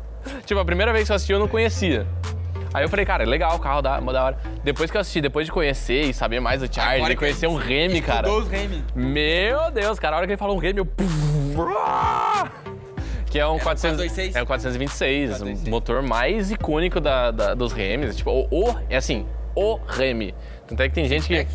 [0.45, 2.07] tipo, a primeira vez que eu assisti eu não conhecia.
[2.73, 4.37] Aí eu falei, cara, legal o carro, da, da hora.
[4.63, 7.55] Depois que eu assisti, depois de conhecer e saber mais do e que conhecer um
[7.55, 8.31] Remy, cara.
[8.31, 8.81] Os Remy.
[8.95, 10.87] Meu Deus, cara, a hora que ele falou um Remy, eu.
[13.31, 14.35] Que é um, 400, 426?
[14.35, 15.67] é um 426, 426.
[15.67, 18.17] o motor mais icônico da, da- dos Remis.
[18.17, 19.25] Tipo, o, o- é assim,
[19.55, 20.35] o Remy.
[20.67, 21.47] Tanto é que tem gente que.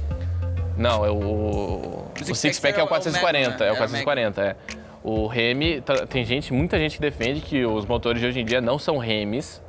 [0.77, 1.17] Não, é o.
[1.17, 3.67] O Six Six Pack Pack é é o o 440, Magnum, né?
[3.67, 4.57] é o É o 440, é.
[5.05, 8.45] O Remy, tá- tem gente, muita gente que defende que os motores de hoje em
[8.45, 9.63] dia não são Remis,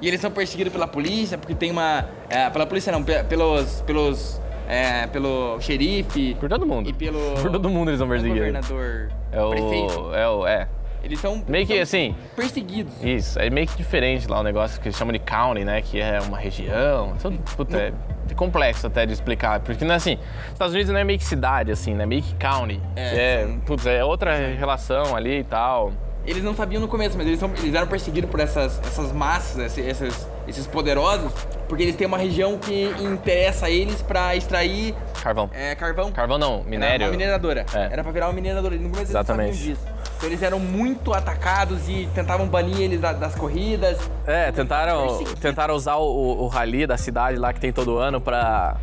[0.00, 2.08] E eles são perseguidos pela polícia, porque tem uma.
[2.28, 3.80] é, pela polícia não, pe- pelos.
[3.82, 4.40] pelos.
[4.68, 6.34] é, pelo xerife.
[6.38, 6.88] Por todo mundo.
[6.88, 7.34] E pelo.
[7.42, 8.46] Por todo mundo eles são não é perseguidos.
[8.68, 9.10] governador.
[9.32, 9.50] É o.
[9.50, 10.14] Prefeito.
[10.14, 10.46] É o.
[10.46, 10.68] É.
[11.02, 11.42] Eles são.
[11.48, 12.14] Meio que são assim.
[12.36, 12.92] Perseguidos.
[13.02, 15.80] Isso, é meio que diferente lá o negócio que eles chamam de county, né?
[15.82, 17.14] Que é uma região.
[17.20, 17.92] Tudo, puta, é,
[18.30, 19.60] é complexo até de explicar.
[19.60, 20.18] Porque não é assim.
[20.52, 22.04] Estados Unidos não é meio que cidade, assim, né?
[22.06, 22.80] Meio que county.
[22.96, 25.92] É, É, são- putz, é outra relação ali e tal.
[26.26, 29.76] eles não sabiam no começo, mas eles, são, eles eram perseguidos por essas, essas massas,
[29.78, 31.32] esses, esses, poderosos,
[31.66, 35.48] porque eles têm uma região que interessa a eles pra extrair Carvão.
[35.52, 36.12] é, carvão.
[36.12, 37.06] Carvão não, Era minério.
[37.06, 37.64] uma mineradora.
[37.74, 37.84] É.
[37.92, 38.76] Era pra virar uma mineradora.
[38.76, 39.48] No começo Exatamente.
[39.48, 39.99] eles sabiam disso.
[40.20, 43.98] Então eles eram muito atacados e tentavam banir eles da- das corridas.
[44.26, 48.76] É, tentaram, tentaram usar o, o, rally da cidade lá que tem todo ano pra,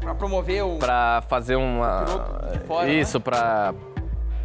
[0.00, 0.76] Pra promover o.
[0.78, 2.04] pra fazer uma.
[2.68, 2.94] Fora, né?
[2.94, 3.74] Isso, pra,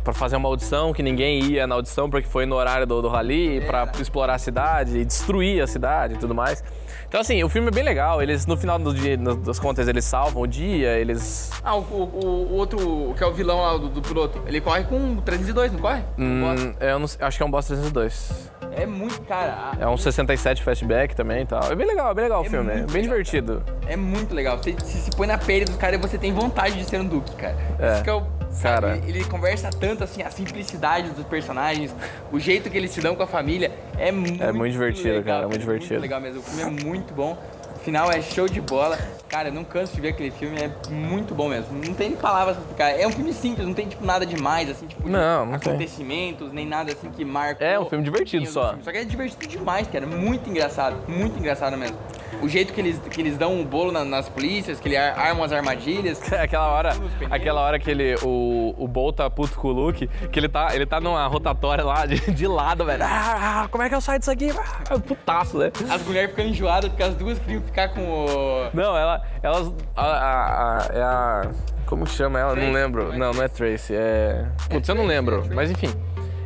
[0.03, 3.07] pra fazer uma audição que ninguém ia na audição porque foi no horário do, do
[3.07, 3.91] rally, pra Era.
[4.01, 6.63] explorar a cidade e destruir a cidade e tudo mais.
[7.07, 8.21] Então, assim, o filme é bem legal.
[8.21, 11.49] Eles, no final do dia, no- das contas, eles salvam o dia, eles.
[11.63, 12.79] Ah, o, o- o outro,
[13.11, 16.01] o que é o vilão lá do, do piloto, ele corre com 302, não corre?
[16.17, 18.49] Hum, eu não acho que é um Boss 302.
[18.77, 19.71] É muito, cara.
[19.79, 21.63] É um 67 fastback também e tal.
[21.71, 22.71] É bem legal, é bem legal o É filme.
[22.71, 23.63] É bem legal, divertido.
[23.87, 24.57] É muito legal.
[24.57, 27.05] Você se, se põe na pele dos caras e você tem vontade de ser um
[27.05, 27.55] Duque, cara.
[27.79, 27.93] É.
[27.93, 28.23] Isso que é o.
[28.61, 28.97] Cara.
[28.97, 31.93] Ele, ele conversa tanto assim, a simplicidade dos personagens,
[32.31, 33.71] o jeito que eles se dão com a família.
[33.97, 35.93] É muito muito divertido, legal, cara, é muito divertido.
[35.93, 36.39] Muito legal mesmo.
[36.39, 37.37] O filme é muito bom.
[37.75, 38.97] O final é show de bola.
[39.29, 41.77] Cara, eu não canso de ver aquele filme, é muito bom mesmo.
[41.85, 42.99] Não tem palavras pra explicar.
[42.99, 45.73] É um filme simples, não tem tipo nada demais, assim, tipo, Não, não tem.
[45.73, 47.63] acontecimentos, nem nada assim que marca.
[47.63, 48.75] É um filme divertido só.
[48.81, 50.07] Só que é divertido demais, cara.
[50.07, 50.95] Muito engraçado.
[51.07, 51.97] Muito engraçado mesmo.
[52.41, 55.17] O jeito que eles, que eles dão o bolo na- nas polícias, que ele ar-
[55.17, 56.21] arma as armadilhas.
[56.31, 56.93] É aquela hora,
[57.31, 60.69] aquela hora que ele, o, o Bolt tá puto com o Luke, que ele tá,
[60.75, 63.03] ele tá numa rotatória lá de, de lado, velho.
[63.03, 64.49] Ah, ah, como é que eu saio disso aqui?
[64.89, 65.71] Ah, putaço, né?
[65.89, 68.69] As mulheres ficando enjoadas porque as duas queriam ficar com o.
[68.73, 71.51] Não, ela, elas, a, a, a- é a,
[71.85, 72.55] como chama ela?
[72.55, 73.05] Não lembro.
[73.07, 74.45] Não é Não, é Tracy, é...
[74.69, 75.89] Putz, eu não lembro, é mas enfim.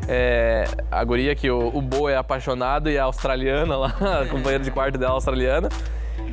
[0.08, 4.64] É, a guria que o, o Bo é apaixonado e a australiana lá, a companheira
[4.64, 5.70] de quarto dela australiana.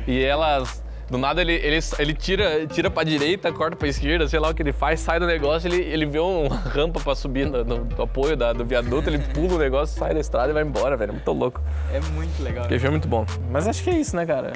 [0.07, 4.39] E elas, do nada ele, ele, ele tira, tira pra direita, corta pra esquerda, sei
[4.39, 7.45] lá o que ele faz, sai do negócio, ele, ele vê uma rampa pra subir
[7.45, 10.53] no, no- no apoio da- do viaduto, ele pula o negócio, sai da estrada e
[10.53, 11.09] vai embora, velho.
[11.09, 11.61] É muito louco.
[11.93, 12.63] É muito legal.
[12.65, 13.25] Aquele filme é muito bom.
[13.51, 14.53] Mas acho que é isso, né, cara?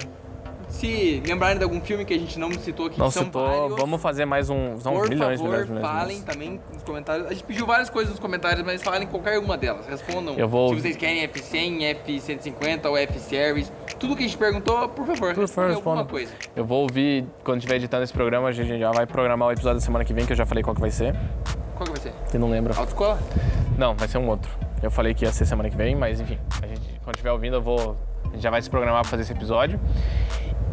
[0.71, 4.01] Se lembrarem de algum filme que a gente não citou aqui, Não citou, vários, vamos
[4.01, 4.77] fazer mais um.
[4.79, 5.85] São Por milhões, favor, milhões, milhões.
[5.85, 6.23] falem milhões.
[6.23, 7.27] também nos comentários.
[7.27, 9.85] A gente pediu várias coisas nos comentários, mas falem qualquer uma delas.
[9.85, 10.35] Respondam.
[10.37, 13.71] Eu vou- Se vocês querem F100, F150 ou F-Series.
[13.99, 16.33] Tudo que a gente perguntou, por favor, Por favor, alguma coisa.
[16.55, 19.79] Eu vou ouvir quando estiver editando esse programa, a gente já vai programar o episódio
[19.79, 21.13] da semana que vem, que eu já falei qual que vai ser.
[21.75, 22.13] Qual que vai ser?
[22.27, 22.73] Você não lembra?
[22.77, 23.19] Autoescola?
[23.77, 24.49] Não, vai ser um outro.
[24.81, 27.57] Eu falei que ia ser semana que vem, mas enfim, a gente, quando estiver ouvindo,
[27.57, 27.95] eu vou.
[28.23, 29.79] A gente já vai se programar pra fazer esse episódio.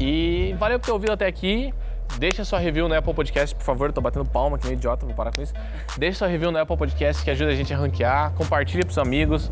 [0.01, 1.73] E valeu por ter ouvido até aqui.
[2.19, 3.93] Deixa sua review no Apple Podcast, por favor.
[3.93, 5.53] Tô batendo palma que nem idiota, vou parar com isso.
[5.97, 8.33] Deixa sua review no Apple Podcast que ajuda a gente a ranquear.
[8.35, 9.51] Compartilha pros amigos.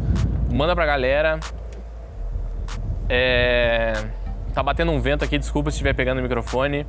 [0.51, 1.39] Manda pra galera.
[3.09, 3.93] É...
[4.55, 6.87] Tá batendo um vento aqui, desculpa se estiver pegando o microfone.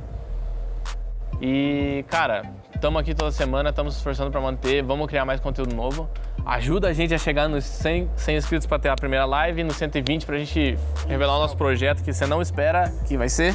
[1.40, 2.42] E, cara,
[2.74, 6.08] estamos aqui toda semana, estamos se esforçando para manter, vamos criar mais conteúdo novo.
[6.44, 9.76] Ajuda a gente a chegar nos 100, 100 inscritos para ter a primeira live, nos
[9.76, 13.54] 120 para a gente revelar o nosso projeto que você não espera que vai ser.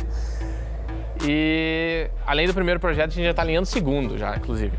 [1.25, 4.77] E além do primeiro projeto, a gente já está alinhando o segundo já, inclusive.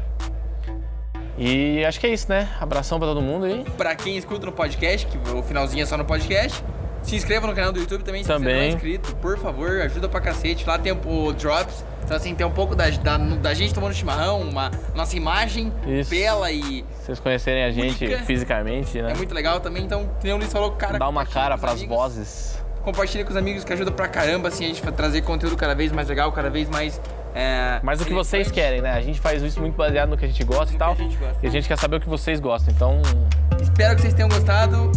[1.37, 2.49] E acho que é isso, né?
[2.61, 3.65] Abração para todo mundo aí.
[3.77, 6.63] Pra quem escuta no podcast, que o finalzinho é só no podcast,
[7.05, 8.61] se inscreva no canal do YouTube também, se você não Também.
[8.61, 10.67] é inscrito, por favor, ajuda pra cacete.
[10.67, 14.41] Lá tem o Drops, então assim, tem um pouco da, da, da gente tomando chimarrão,
[14.43, 16.11] uma nossa imagem Isso.
[16.11, 18.23] bela e Vocês conhecerem a gente Única.
[18.25, 19.13] fisicamente, né?
[19.13, 19.85] é muito legal também.
[19.85, 21.97] Então, que nem o Luiz falou, cara, Dá uma cara com os para as amigos.
[21.97, 22.65] vozes.
[22.83, 25.91] Compartilha com os amigos que ajuda pra caramba, assim, a gente trazer conteúdo cada vez
[25.91, 27.01] mais legal, cada vez mais.
[27.35, 28.91] É, Mas o que vocês querem, né?
[28.93, 30.93] A gente faz isso muito baseado no que a gente gosta e No que tal.
[30.93, 31.37] a gosta.
[31.43, 32.73] E a gente quer saber o que vocês gostam.
[32.75, 33.01] Então,
[33.61, 34.93] Espero que vocês tenham gostado.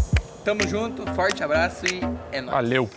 [0.47, 1.99] Tamo junto, forte abraço e
[2.31, 2.55] é nóis.
[2.55, 2.89] valeu!